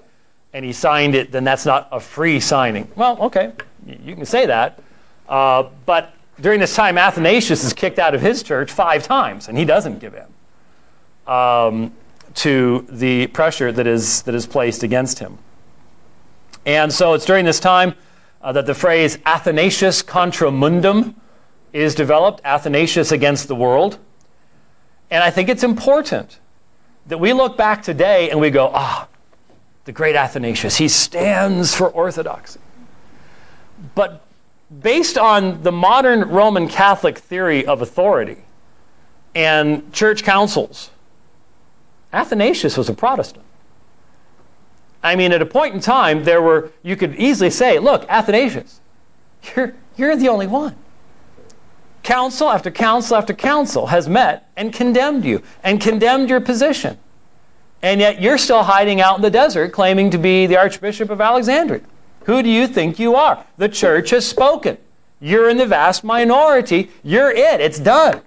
and 0.53 0.65
he 0.65 0.73
signed 0.73 1.15
it, 1.15 1.31
then 1.31 1.43
that's 1.43 1.65
not 1.65 1.87
a 1.91 1.99
free 1.99 2.39
signing. 2.39 2.89
Well, 2.95 3.17
okay, 3.23 3.53
you 3.85 4.15
can 4.15 4.25
say 4.25 4.47
that. 4.47 4.81
Uh, 5.27 5.69
but 5.85 6.13
during 6.41 6.59
this 6.59 6.75
time, 6.75 6.97
Athanasius 6.97 7.63
is 7.63 7.73
kicked 7.73 7.99
out 7.99 8.15
of 8.15 8.21
his 8.21 8.43
church 8.43 8.71
five 8.71 9.03
times, 9.03 9.47
and 9.47 9.57
he 9.57 9.65
doesn't 9.65 9.99
give 9.99 10.15
in 10.15 11.31
um, 11.31 11.93
to 12.35 12.85
the 12.89 13.27
pressure 13.27 13.71
that 13.71 13.87
is, 13.87 14.21
that 14.23 14.35
is 14.35 14.45
placed 14.45 14.83
against 14.83 15.19
him. 15.19 15.37
And 16.65 16.91
so 16.93 17.13
it's 17.13 17.25
during 17.25 17.45
this 17.45 17.59
time 17.59 17.95
uh, 18.41 18.51
that 18.53 18.65
the 18.65 18.73
phrase 18.73 19.17
Athanasius 19.25 20.01
contra 20.01 20.51
mundum 20.51 21.15
is 21.73 21.95
developed 21.95 22.41
Athanasius 22.43 23.11
against 23.11 23.47
the 23.47 23.55
world. 23.55 23.97
And 25.11 25.23
I 25.23 25.31
think 25.31 25.49
it's 25.49 25.63
important 25.63 26.39
that 27.07 27.17
we 27.19 27.33
look 27.33 27.57
back 27.57 27.83
today 27.83 28.29
and 28.29 28.39
we 28.39 28.49
go, 28.49 28.71
ah, 28.73 29.07
the 29.85 29.91
great 29.91 30.15
Athanasius, 30.15 30.77
he 30.77 30.87
stands 30.87 31.73
for 31.73 31.89
orthodoxy. 31.89 32.59
But 33.95 34.23
based 34.77 35.17
on 35.17 35.63
the 35.63 35.71
modern 35.71 36.29
Roman 36.29 36.67
Catholic 36.67 37.17
theory 37.17 37.65
of 37.65 37.81
authority 37.81 38.37
and 39.33 39.91
church 39.93 40.23
councils, 40.23 40.91
Athanasius 42.13 42.77
was 42.77 42.89
a 42.89 42.93
Protestant. 42.93 43.45
I 45.01 45.15
mean, 45.15 45.31
at 45.31 45.41
a 45.41 45.45
point 45.45 45.73
in 45.73 45.79
time, 45.79 46.23
there 46.23 46.41
were, 46.41 46.71
you 46.83 46.95
could 46.95 47.15
easily 47.15 47.49
say, 47.49 47.79
look, 47.79 48.05
Athanasius, 48.09 48.79
you're, 49.55 49.73
you're 49.95 50.15
the 50.15 50.27
only 50.27 50.47
one. 50.47 50.75
Council 52.03 52.49
after 52.49 52.71
council 52.71 53.15
after 53.15 53.33
council 53.33 53.87
has 53.87 54.09
met 54.09 54.49
and 54.57 54.73
condemned 54.73 55.25
you 55.25 55.41
and 55.63 55.79
condemned 55.79 56.29
your 56.29 56.41
position. 56.41 56.97
And 57.81 58.01
yet 58.01 58.21
you're 58.21 58.37
still 58.37 58.63
hiding 58.63 58.99
out 58.99 59.17
in 59.17 59.21
the 59.21 59.29
desert 59.29 59.71
claiming 59.71 60.09
to 60.11 60.17
be 60.17 60.47
the 60.47 60.57
Archbishop 60.57 61.09
of 61.09 61.21
Alexandria. 61.21 61.81
Who 62.25 62.43
do 62.43 62.49
you 62.49 62.67
think 62.67 62.99
you 62.99 63.15
are? 63.15 63.45
The 63.57 63.69
church 63.69 64.11
has 64.11 64.27
spoken. 64.27 64.77
You're 65.19 65.49
in 65.49 65.57
the 65.57 65.65
vast 65.65 66.03
minority. 66.03 66.89
You're 67.03 67.31
it. 67.31 67.59
It's 67.59 67.79
done. 67.79 68.21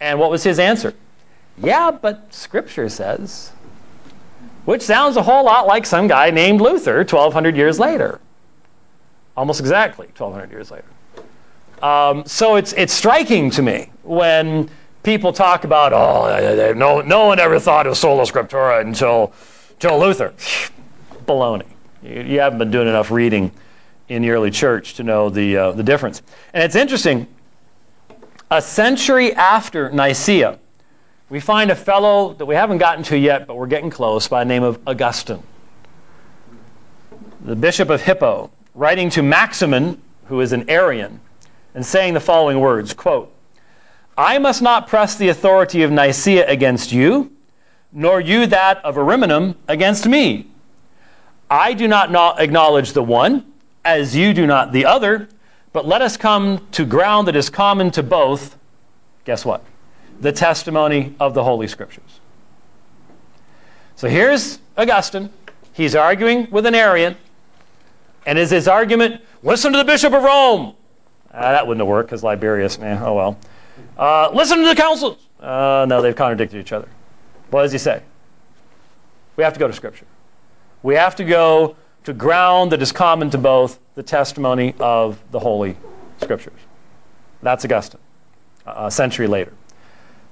And 0.00 0.18
what 0.18 0.30
was 0.30 0.44
his 0.44 0.58
answer? 0.58 0.94
Yeah, 1.60 1.90
but 1.90 2.32
Scripture 2.32 2.88
says. 2.88 3.52
Which 4.64 4.82
sounds 4.82 5.16
a 5.16 5.22
whole 5.22 5.44
lot 5.44 5.66
like 5.66 5.86
some 5.86 6.08
guy 6.08 6.30
named 6.30 6.60
Luther 6.60 6.98
1,200 6.98 7.56
years 7.56 7.78
later. 7.78 8.20
Almost 9.36 9.60
exactly 9.60 10.06
1,200 10.06 10.50
years 10.50 10.70
later. 10.70 10.84
Um, 11.82 12.26
so 12.26 12.56
it's, 12.56 12.72
it's 12.74 12.92
striking 12.92 13.50
to 13.52 13.62
me 13.62 13.90
when 14.02 14.68
people 15.02 15.32
talk 15.32 15.64
about, 15.64 15.92
oh, 15.92 16.74
no, 16.74 17.00
no 17.00 17.26
one 17.26 17.38
ever 17.38 17.58
thought 17.58 17.86
of 17.86 17.96
sola 17.96 18.24
scriptura 18.24 18.80
until, 18.80 19.32
until 19.70 19.98
Luther. 19.98 20.34
Baloney. 21.28 21.66
You, 22.02 22.22
you, 22.22 22.40
haven't 22.40 22.58
been 22.58 22.70
doing 22.70 22.88
enough 22.88 23.10
reading 23.10 23.52
in 24.08 24.22
the 24.22 24.30
early 24.30 24.50
church 24.50 24.94
to 24.94 25.04
know 25.04 25.28
the, 25.28 25.56
uh, 25.56 25.72
the 25.72 25.82
difference. 25.82 26.22
And 26.54 26.64
it's 26.64 26.74
interesting, 26.74 27.26
a 28.50 28.62
century 28.62 29.34
after 29.34 29.90
Nicaea, 29.90 30.58
we 31.28 31.40
find 31.40 31.70
a 31.70 31.76
fellow 31.76 32.32
that 32.34 32.46
we 32.46 32.54
haven't 32.54 32.78
gotten 32.78 33.04
to 33.04 33.18
yet, 33.18 33.46
but 33.46 33.56
we're 33.56 33.66
getting 33.66 33.90
close, 33.90 34.26
by 34.26 34.42
the 34.42 34.48
name 34.48 34.62
of 34.62 34.80
Augustine. 34.86 35.42
The 37.44 37.54
bishop 37.54 37.90
of 37.90 38.02
Hippo, 38.02 38.50
writing 38.74 39.10
to 39.10 39.22
Maximin, 39.22 40.00
who 40.26 40.40
is 40.40 40.52
an 40.52 40.68
Arian, 40.70 41.20
and 41.74 41.84
saying 41.84 42.14
the 42.14 42.20
following 42.20 42.60
words 42.60 42.94
quote, 42.94 43.32
I 44.16 44.38
must 44.38 44.62
not 44.62 44.88
press 44.88 45.14
the 45.14 45.28
authority 45.28 45.82
of 45.82 45.90
Nicaea 45.92 46.48
against 46.48 46.90
you, 46.90 47.30
nor 47.92 48.20
you 48.20 48.46
that 48.46 48.84
of 48.84 48.96
Ariminum 48.96 49.54
against 49.68 50.06
me. 50.06 50.46
I 51.50 51.74
do 51.74 51.88
not 51.88 52.40
acknowledge 52.40 52.92
the 52.92 53.02
one, 53.02 53.44
as 53.84 54.14
you 54.14 54.34
do 54.34 54.46
not 54.46 54.72
the 54.72 54.84
other, 54.84 55.28
but 55.72 55.86
let 55.86 56.02
us 56.02 56.16
come 56.16 56.66
to 56.72 56.84
ground 56.84 57.28
that 57.28 57.36
is 57.36 57.48
common 57.48 57.90
to 57.92 58.02
both. 58.02 58.56
Guess 59.24 59.44
what? 59.44 59.64
The 60.20 60.32
testimony 60.32 61.14
of 61.20 61.34
the 61.34 61.44
Holy 61.44 61.68
Scriptures. 61.68 62.20
So 63.96 64.08
here's 64.08 64.58
Augustine. 64.76 65.30
He's 65.72 65.94
arguing 65.94 66.50
with 66.50 66.66
an 66.66 66.74
Arian. 66.74 67.16
And 68.26 68.38
is 68.38 68.50
his 68.50 68.68
argument, 68.68 69.22
listen 69.42 69.72
to 69.72 69.78
the 69.78 69.84
Bishop 69.84 70.12
of 70.12 70.22
Rome. 70.22 70.74
Uh, 71.32 71.52
that 71.52 71.66
wouldn't 71.66 71.80
have 71.80 71.88
worked 71.88 72.08
because 72.08 72.22
Liberius, 72.22 72.78
man, 72.78 73.02
oh 73.02 73.14
well. 73.14 73.38
Uh, 73.96 74.30
listen 74.34 74.58
to 74.58 74.64
the 74.66 74.74
councils. 74.74 75.18
Uh, 75.40 75.86
no, 75.88 76.02
they've 76.02 76.16
contradicted 76.16 76.60
each 76.60 76.72
other. 76.72 76.88
What 77.50 77.62
does 77.62 77.72
he 77.72 77.78
say? 77.78 78.02
We 79.36 79.44
have 79.44 79.54
to 79.54 79.60
go 79.60 79.66
to 79.66 79.72
Scripture. 79.72 80.04
We 80.82 80.94
have 80.94 81.16
to 81.16 81.24
go 81.24 81.76
to 82.04 82.12
ground 82.12 82.72
that 82.72 82.80
is 82.80 82.92
common 82.92 83.30
to 83.30 83.38
both 83.38 83.78
the 83.96 84.02
testimony 84.02 84.74
of 84.78 85.18
the 85.32 85.40
Holy 85.40 85.76
Scriptures. 86.22 86.58
That's 87.42 87.64
Augustine, 87.64 88.00
a 88.64 88.90
century 88.90 89.26
later. 89.26 89.52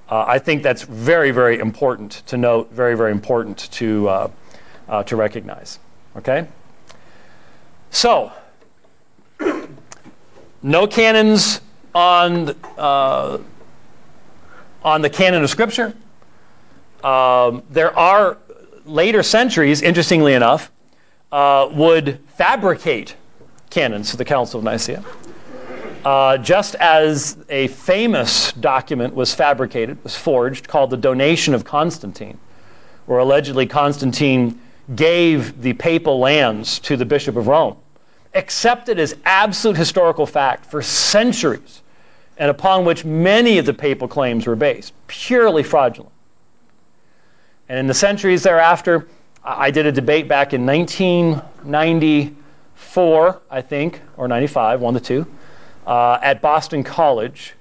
Uh, 0.09 0.23
I 0.25 0.39
think 0.39 0.63
that's 0.63 0.83
very, 0.83 1.31
very 1.31 1.59
important 1.59 2.23
to 2.27 2.37
note, 2.37 2.71
very, 2.71 2.95
very 2.95 3.11
important 3.11 3.57
to, 3.73 4.07
uh, 4.07 4.31
uh, 4.87 5.03
to 5.03 5.17
recognize. 5.17 5.79
Okay? 6.15 6.47
So, 7.91 8.31
no 10.63 10.87
canons 10.87 11.59
on, 11.93 12.55
uh, 12.77 13.39
on 14.83 15.01
the 15.01 15.09
canon 15.09 15.43
of 15.43 15.49
Scripture. 15.49 15.93
Um, 17.03 17.63
there 17.69 17.97
are 17.97 18.37
later 18.87 19.23
centuries, 19.23 19.81
interestingly 19.81 20.33
enough, 20.33 20.71
uh, 21.31 21.69
would 21.71 22.19
fabricate 22.29 23.15
canons 23.69 24.11
to 24.11 24.17
the 24.17 24.25
Council 24.25 24.59
of 24.59 24.63
Nicaea. 24.63 25.03
Uh, 26.05 26.37
just 26.37 26.75
as 26.75 27.37
a 27.49 27.67
famous 27.67 28.53
document 28.53 29.13
was 29.13 29.33
fabricated, 29.33 30.01
was 30.03 30.15
forged, 30.15 30.67
called 30.67 30.89
the 30.89 30.97
Donation 30.97 31.53
of 31.53 31.65
Constantine, 31.65 32.37
where 33.05 33.19
allegedly 33.19 33.65
Constantine 33.65 34.59
gave 34.95 35.61
the 35.61 35.73
papal 35.73 36.17
lands 36.19 36.79
to 36.79 36.95
the 36.95 37.05
Bishop 37.05 37.35
of 37.35 37.47
Rome, 37.47 37.75
accepted 38.33 38.99
as 38.99 39.15
absolute 39.25 39.75
historical 39.75 40.25
fact 40.25 40.65
for 40.65 40.81
centuries, 40.81 41.81
and 42.37 42.49
upon 42.49 42.85
which 42.85 43.03
many 43.03 43.57
of 43.57 43.65
the 43.65 43.73
papal 43.73 44.07
claims 44.07 44.47
were 44.47 44.55
based, 44.55 44.93
purely 45.07 45.63
fraudulent. 45.63 46.13
And 47.69 47.79
in 47.79 47.87
the 47.87 47.93
centuries 47.93 48.43
thereafter, 48.43 49.07
I 49.43 49.71
did 49.71 49.85
a 49.85 49.91
debate 49.91 50.27
back 50.27 50.53
in 50.53 50.65
1994, 50.65 53.41
I 53.49 53.61
think, 53.61 54.01
or 54.15 54.27
95, 54.27 54.81
one 54.81 54.93
to 54.93 54.99
two, 54.99 55.25
uh, 55.85 56.19
at 56.21 56.41
Boston 56.41 56.83
College. 56.83 57.53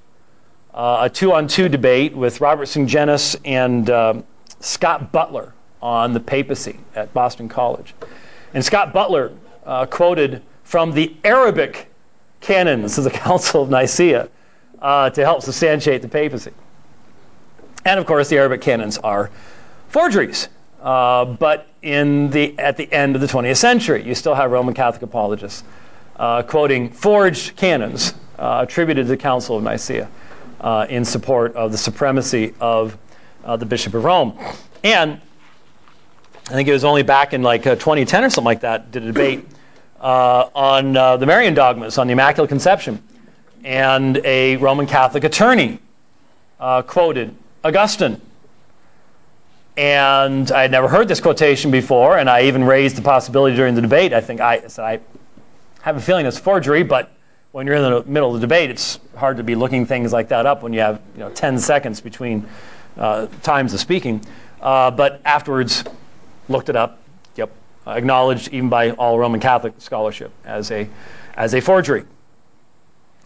Uh, 0.72 0.98
a 1.02 1.10
two 1.10 1.32
on 1.32 1.48
two 1.48 1.68
debate 1.68 2.14
with 2.14 2.40
Robert 2.40 2.66
Sungenis 2.66 3.36
and 3.44 3.88
uh, 3.88 4.14
Scott 4.60 5.10
Butler 5.10 5.54
on 5.80 6.12
the 6.12 6.20
papacy 6.20 6.78
at 6.94 7.14
Boston 7.14 7.48
College. 7.48 7.94
And 8.52 8.64
Scott 8.64 8.92
Butler 8.92 9.32
uh, 9.64 9.86
quoted 9.86 10.42
from 10.64 10.92
the 10.92 11.14
Arabic 11.24 11.88
canons 12.40 12.98
of 12.98 13.04
the 13.04 13.10
Council 13.10 13.62
of 13.62 13.70
Nicaea 13.70 14.28
uh, 14.80 15.10
to 15.10 15.24
help 15.24 15.42
substantiate 15.42 16.02
the 16.02 16.08
papacy. 16.08 16.52
And 17.84 17.98
of 17.98 18.06
course, 18.06 18.28
the 18.28 18.36
Arabic 18.36 18.60
canons 18.60 18.98
are 18.98 19.30
forgeries. 19.96 20.50
Uh, 20.82 21.24
but 21.24 21.68
in 21.80 22.28
the, 22.28 22.54
at 22.58 22.76
the 22.76 22.92
end 22.92 23.14
of 23.14 23.22
the 23.22 23.26
20th 23.26 23.56
century, 23.56 24.02
you 24.02 24.14
still 24.14 24.34
have 24.34 24.50
Roman 24.50 24.74
Catholic 24.74 25.00
apologists 25.00 25.64
uh, 26.16 26.42
quoting 26.42 26.90
forged 26.90 27.56
canons 27.56 28.12
uh, 28.38 28.58
attributed 28.68 29.06
to 29.06 29.08
the 29.08 29.16
Council 29.16 29.56
of 29.56 29.62
Nicaea 29.62 30.06
uh, 30.60 30.86
in 30.90 31.02
support 31.02 31.56
of 31.56 31.72
the 31.72 31.78
supremacy 31.78 32.52
of 32.60 32.98
uh, 33.42 33.56
the 33.56 33.64
Bishop 33.64 33.94
of 33.94 34.04
Rome. 34.04 34.38
And 34.84 35.18
I 36.50 36.52
think 36.52 36.68
it 36.68 36.72
was 36.72 36.84
only 36.84 37.02
back 37.02 37.32
in 37.32 37.42
like 37.42 37.62
2010 37.62 38.22
or 38.22 38.28
something 38.28 38.44
like 38.44 38.60
that, 38.60 38.92
did 38.92 39.02
a 39.02 39.06
debate 39.06 39.46
on 39.98 40.92
the 40.92 41.26
Marian 41.26 41.54
dogmas, 41.54 41.96
on 41.96 42.06
the 42.06 42.12
Immaculate 42.12 42.50
Conception. 42.50 43.02
And 43.64 44.20
a 44.24 44.58
Roman 44.58 44.86
Catholic 44.86 45.24
attorney 45.24 45.78
quoted 46.58 47.34
Augustine 47.64 48.20
and 49.76 50.50
I 50.50 50.62
had 50.62 50.70
never 50.70 50.88
heard 50.88 51.06
this 51.06 51.20
quotation 51.20 51.70
before, 51.70 52.16
and 52.16 52.30
I 52.30 52.42
even 52.42 52.64
raised 52.64 52.96
the 52.96 53.02
possibility 53.02 53.54
during 53.56 53.74
the 53.74 53.82
debate. 53.82 54.12
I 54.12 54.20
think 54.20 54.40
I 54.40 54.66
said, 54.68 54.84
I 54.84 55.00
have 55.82 55.96
a 55.96 56.00
feeling 56.00 56.24
it's 56.24 56.38
forgery, 56.38 56.82
but 56.82 57.12
when 57.52 57.66
you're 57.66 57.76
in 57.76 57.82
the 57.82 58.02
middle 58.10 58.34
of 58.34 58.40
the 58.40 58.46
debate, 58.46 58.70
it's 58.70 58.98
hard 59.16 59.36
to 59.36 59.44
be 59.44 59.54
looking 59.54 59.84
things 59.84 60.12
like 60.12 60.28
that 60.28 60.46
up 60.46 60.62
when 60.62 60.72
you 60.72 60.80
have 60.80 61.00
you 61.14 61.20
know, 61.20 61.30
10 61.30 61.58
seconds 61.58 62.00
between 62.00 62.46
uh, 62.96 63.26
times 63.42 63.74
of 63.74 63.80
speaking. 63.80 64.24
Uh, 64.62 64.90
but 64.90 65.20
afterwards, 65.24 65.84
looked 66.48 66.70
it 66.70 66.76
up, 66.76 67.02
yep, 67.34 67.50
acknowledged 67.86 68.48
even 68.52 68.70
by 68.70 68.92
all 68.92 69.18
Roman 69.18 69.40
Catholic 69.40 69.74
scholarship 69.78 70.32
as 70.44 70.70
a, 70.70 70.88
as 71.36 71.54
a 71.54 71.60
forgery. 71.60 72.04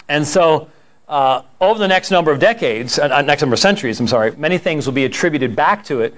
And 0.08 0.26
so, 0.26 0.68
uh, 1.08 1.42
over 1.60 1.78
the 1.78 1.88
next 1.88 2.10
number 2.10 2.32
of 2.32 2.40
decades, 2.40 2.98
uh, 2.98 3.22
next 3.22 3.42
number 3.42 3.54
of 3.54 3.60
centuries, 3.60 4.00
I'm 4.00 4.08
sorry, 4.08 4.32
many 4.36 4.58
things 4.58 4.86
will 4.86 4.92
be 4.92 5.04
attributed 5.04 5.54
back 5.54 5.84
to 5.84 6.00
it 6.00 6.14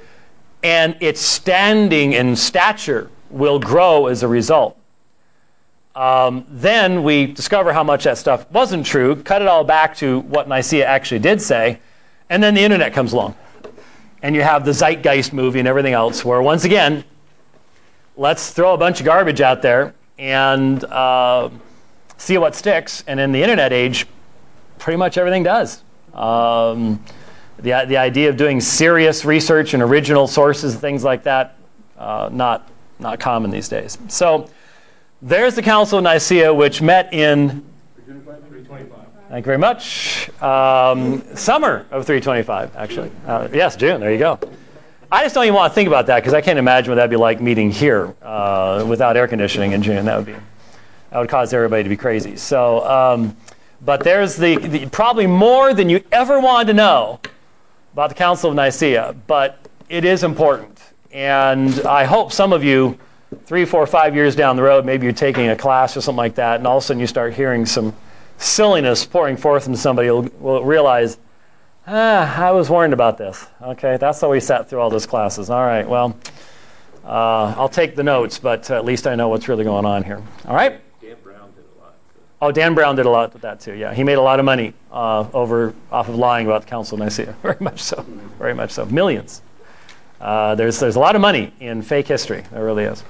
and 0.62 0.96
its 1.00 1.20
standing 1.20 2.14
and 2.14 2.38
stature 2.38 3.10
will 3.30 3.58
grow 3.58 4.06
as 4.06 4.22
a 4.22 4.28
result. 4.28 4.78
Um, 5.94 6.46
then 6.48 7.02
we 7.02 7.26
discover 7.26 7.72
how 7.72 7.84
much 7.84 8.04
that 8.04 8.16
stuff 8.16 8.50
wasn't 8.50 8.86
true, 8.86 9.16
cut 9.16 9.42
it 9.42 9.48
all 9.48 9.64
back 9.64 9.96
to 9.96 10.20
what 10.20 10.48
Nicaea 10.48 10.86
actually 10.86 11.18
did 11.18 11.42
say, 11.42 11.80
and 12.30 12.42
then 12.42 12.54
the 12.54 12.62
internet 12.62 12.92
comes 12.94 13.12
along. 13.12 13.34
And 14.22 14.34
you 14.34 14.42
have 14.42 14.64
the 14.64 14.70
Zeitgeist 14.70 15.32
movie 15.32 15.58
and 15.58 15.68
everything 15.68 15.92
else, 15.92 16.24
where 16.24 16.40
once 16.40 16.64
again, 16.64 17.04
let's 18.16 18.52
throw 18.52 18.72
a 18.72 18.78
bunch 18.78 19.00
of 19.00 19.06
garbage 19.06 19.40
out 19.40 19.62
there 19.62 19.94
and 20.18 20.82
uh, 20.84 21.50
see 22.16 22.38
what 22.38 22.54
sticks. 22.54 23.04
And 23.06 23.18
in 23.18 23.32
the 23.32 23.42
internet 23.42 23.72
age, 23.72 24.06
pretty 24.78 24.96
much 24.96 25.18
everything 25.18 25.42
does. 25.42 25.82
Um, 26.14 27.04
the, 27.62 27.84
the 27.86 27.96
idea 27.96 28.28
of 28.28 28.36
doing 28.36 28.60
serious 28.60 29.24
research 29.24 29.74
and 29.74 29.82
original 29.82 30.26
sources 30.26 30.72
and 30.72 30.80
things 30.80 31.04
like 31.04 31.22
that, 31.24 31.56
uh, 31.98 32.28
not, 32.32 32.68
not 32.98 33.20
common 33.20 33.50
these 33.50 33.68
days. 33.68 33.98
So 34.08 34.50
there's 35.20 35.54
the 35.54 35.62
Council 35.62 35.98
of 35.98 36.04
Nicaea, 36.04 36.52
which 36.52 36.82
met 36.82 37.12
in. 37.12 37.64
325. 38.04 38.98
Thank 39.28 39.44
you 39.44 39.46
very 39.46 39.58
much. 39.58 40.28
Um, 40.42 41.22
summer 41.36 41.86
of 41.90 42.04
325, 42.04 42.76
actually. 42.76 43.10
Uh, 43.26 43.48
yes, 43.52 43.76
June, 43.76 44.00
there 44.00 44.12
you 44.12 44.18
go. 44.18 44.38
I 45.10 45.22
just 45.22 45.34
don't 45.34 45.44
even 45.44 45.54
want 45.54 45.70
to 45.70 45.74
think 45.74 45.86
about 45.86 46.06
that 46.06 46.20
because 46.20 46.34
I 46.34 46.40
can't 46.40 46.58
imagine 46.58 46.90
what 46.90 46.96
that'd 46.96 47.10
be 47.10 47.16
like 47.16 47.40
meeting 47.40 47.70
here 47.70 48.14
uh, 48.22 48.84
without 48.88 49.16
air 49.16 49.28
conditioning 49.28 49.72
in 49.72 49.82
June. 49.82 50.06
That 50.06 50.16
would 50.16 50.26
be 50.26 50.34
that 51.12 51.18
would 51.18 51.28
cause 51.28 51.52
everybody 51.52 51.82
to 51.82 51.90
be 51.90 51.96
crazy. 51.98 52.36
So, 52.36 52.88
um, 52.88 53.36
but 53.84 54.02
there's 54.02 54.36
the, 54.36 54.56
the, 54.56 54.86
probably 54.86 55.26
more 55.26 55.74
than 55.74 55.90
you 55.90 56.02
ever 56.10 56.40
wanted 56.40 56.68
to 56.68 56.72
know 56.72 57.20
about 57.92 58.08
the 58.08 58.14
Council 58.14 58.50
of 58.50 58.56
Nicaea, 58.56 59.14
but 59.26 59.58
it 59.88 60.04
is 60.04 60.24
important. 60.24 60.80
And 61.12 61.80
I 61.80 62.04
hope 62.04 62.32
some 62.32 62.52
of 62.52 62.64
you, 62.64 62.98
three, 63.44 63.64
four, 63.64 63.86
five 63.86 64.14
years 64.14 64.34
down 64.34 64.56
the 64.56 64.62
road, 64.62 64.86
maybe 64.86 65.04
you're 65.04 65.12
taking 65.12 65.48
a 65.48 65.56
class 65.56 65.96
or 65.96 66.00
something 66.00 66.16
like 66.16 66.36
that, 66.36 66.56
and 66.56 66.66
all 66.66 66.78
of 66.78 66.84
a 66.84 66.86
sudden 66.86 67.00
you 67.00 67.06
start 67.06 67.34
hearing 67.34 67.66
some 67.66 67.94
silliness 68.38 69.04
pouring 69.04 69.36
forth 69.36 69.64
from 69.64 69.76
somebody, 69.76 70.10
will, 70.10 70.22
will 70.40 70.64
realize, 70.64 71.18
ah, 71.86 72.48
I 72.48 72.50
was 72.52 72.70
warned 72.70 72.94
about 72.94 73.18
this. 73.18 73.46
Okay, 73.60 73.98
that's 73.98 74.20
how 74.20 74.30
we 74.30 74.40
sat 74.40 74.70
through 74.70 74.80
all 74.80 74.90
those 74.90 75.06
classes. 75.06 75.50
All 75.50 75.64
right, 75.64 75.86
well, 75.86 76.16
uh, 77.04 77.54
I'll 77.58 77.68
take 77.68 77.94
the 77.94 78.02
notes, 78.02 78.38
but 78.38 78.70
at 78.70 78.84
least 78.84 79.06
I 79.06 79.16
know 79.16 79.28
what's 79.28 79.48
really 79.48 79.64
going 79.64 79.84
on 79.84 80.02
here. 80.02 80.22
All 80.46 80.54
right? 80.54 80.80
Dan 81.00 81.16
Brown 81.22 81.52
did 81.54 81.64
a 81.76 81.82
lot. 81.82 81.94
Oh, 82.42 82.50
Dan 82.50 82.74
Brown 82.74 82.96
did 82.96 83.06
a 83.06 83.08
lot 83.08 83.32
with 83.32 83.42
that 83.42 83.60
too. 83.60 83.72
Yeah, 83.72 83.94
he 83.94 84.02
made 84.02 84.18
a 84.18 84.20
lot 84.20 84.40
of 84.40 84.44
money 84.44 84.74
uh, 84.90 85.28
over 85.32 85.72
off 85.92 86.08
of 86.08 86.16
lying 86.16 86.44
about 86.48 86.62
the 86.62 86.66
Council 86.66 87.00
of 87.00 87.08
Nicaea. 87.08 87.36
Very 87.42 87.56
much 87.60 87.80
so. 87.80 88.02
Very 88.36 88.52
much 88.52 88.72
so. 88.72 88.84
Millions. 88.86 89.42
Uh, 90.20 90.56
there's 90.56 90.80
there's 90.80 90.96
a 90.96 90.98
lot 90.98 91.14
of 91.14 91.22
money 91.22 91.52
in 91.60 91.82
fake 91.82 92.08
history. 92.08 92.42
There 92.50 92.64
really 92.64 92.82
is. 92.82 93.04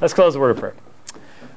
Let's 0.00 0.14
close 0.14 0.32
the 0.32 0.40
word 0.40 0.52
of 0.52 0.56
prayer. 0.56 0.74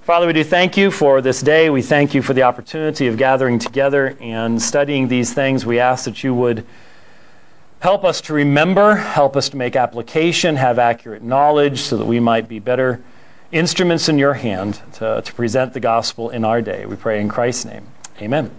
Father, 0.02 0.28
we 0.28 0.34
do 0.34 0.44
thank 0.44 0.76
you 0.76 0.92
for 0.92 1.22
this 1.22 1.42
day. 1.42 1.70
We 1.70 1.82
thank 1.82 2.14
you 2.14 2.22
for 2.22 2.34
the 2.34 2.44
opportunity 2.44 3.08
of 3.08 3.16
gathering 3.16 3.60
together 3.60 4.18
and 4.20 4.62
studying 4.62 5.08
these 5.08 5.34
things. 5.34 5.66
We 5.66 5.80
ask 5.80 6.04
that 6.04 6.26
you 6.26 6.34
would 6.34 6.66
help 7.80 8.04
us 8.04 8.20
to 8.22 8.34
remember, 8.34 8.96
help 8.96 9.38
us 9.38 9.48
to 9.50 9.58
make 9.58 9.78
application, 9.78 10.58
have 10.58 10.78
accurate 10.78 11.24
knowledge 11.24 11.80
so 11.80 11.96
that 11.96 12.06
we 12.06 12.20
might 12.20 12.50
be 12.50 12.60
better 12.60 13.02
instruments 13.52 14.08
in 14.10 14.18
your 14.18 14.36
hand 14.36 14.82
to, 14.93 15.22
to 15.24 15.34
present 15.34 15.74
the 15.74 15.80
gospel 15.80 16.30
in 16.30 16.45
our 16.45 16.62
day. 16.62 16.86
We 16.86 16.95
pray 16.95 17.20
in 17.20 17.30
Christ's 17.30 17.66
name. 17.66 17.88
Amen. 18.22 18.52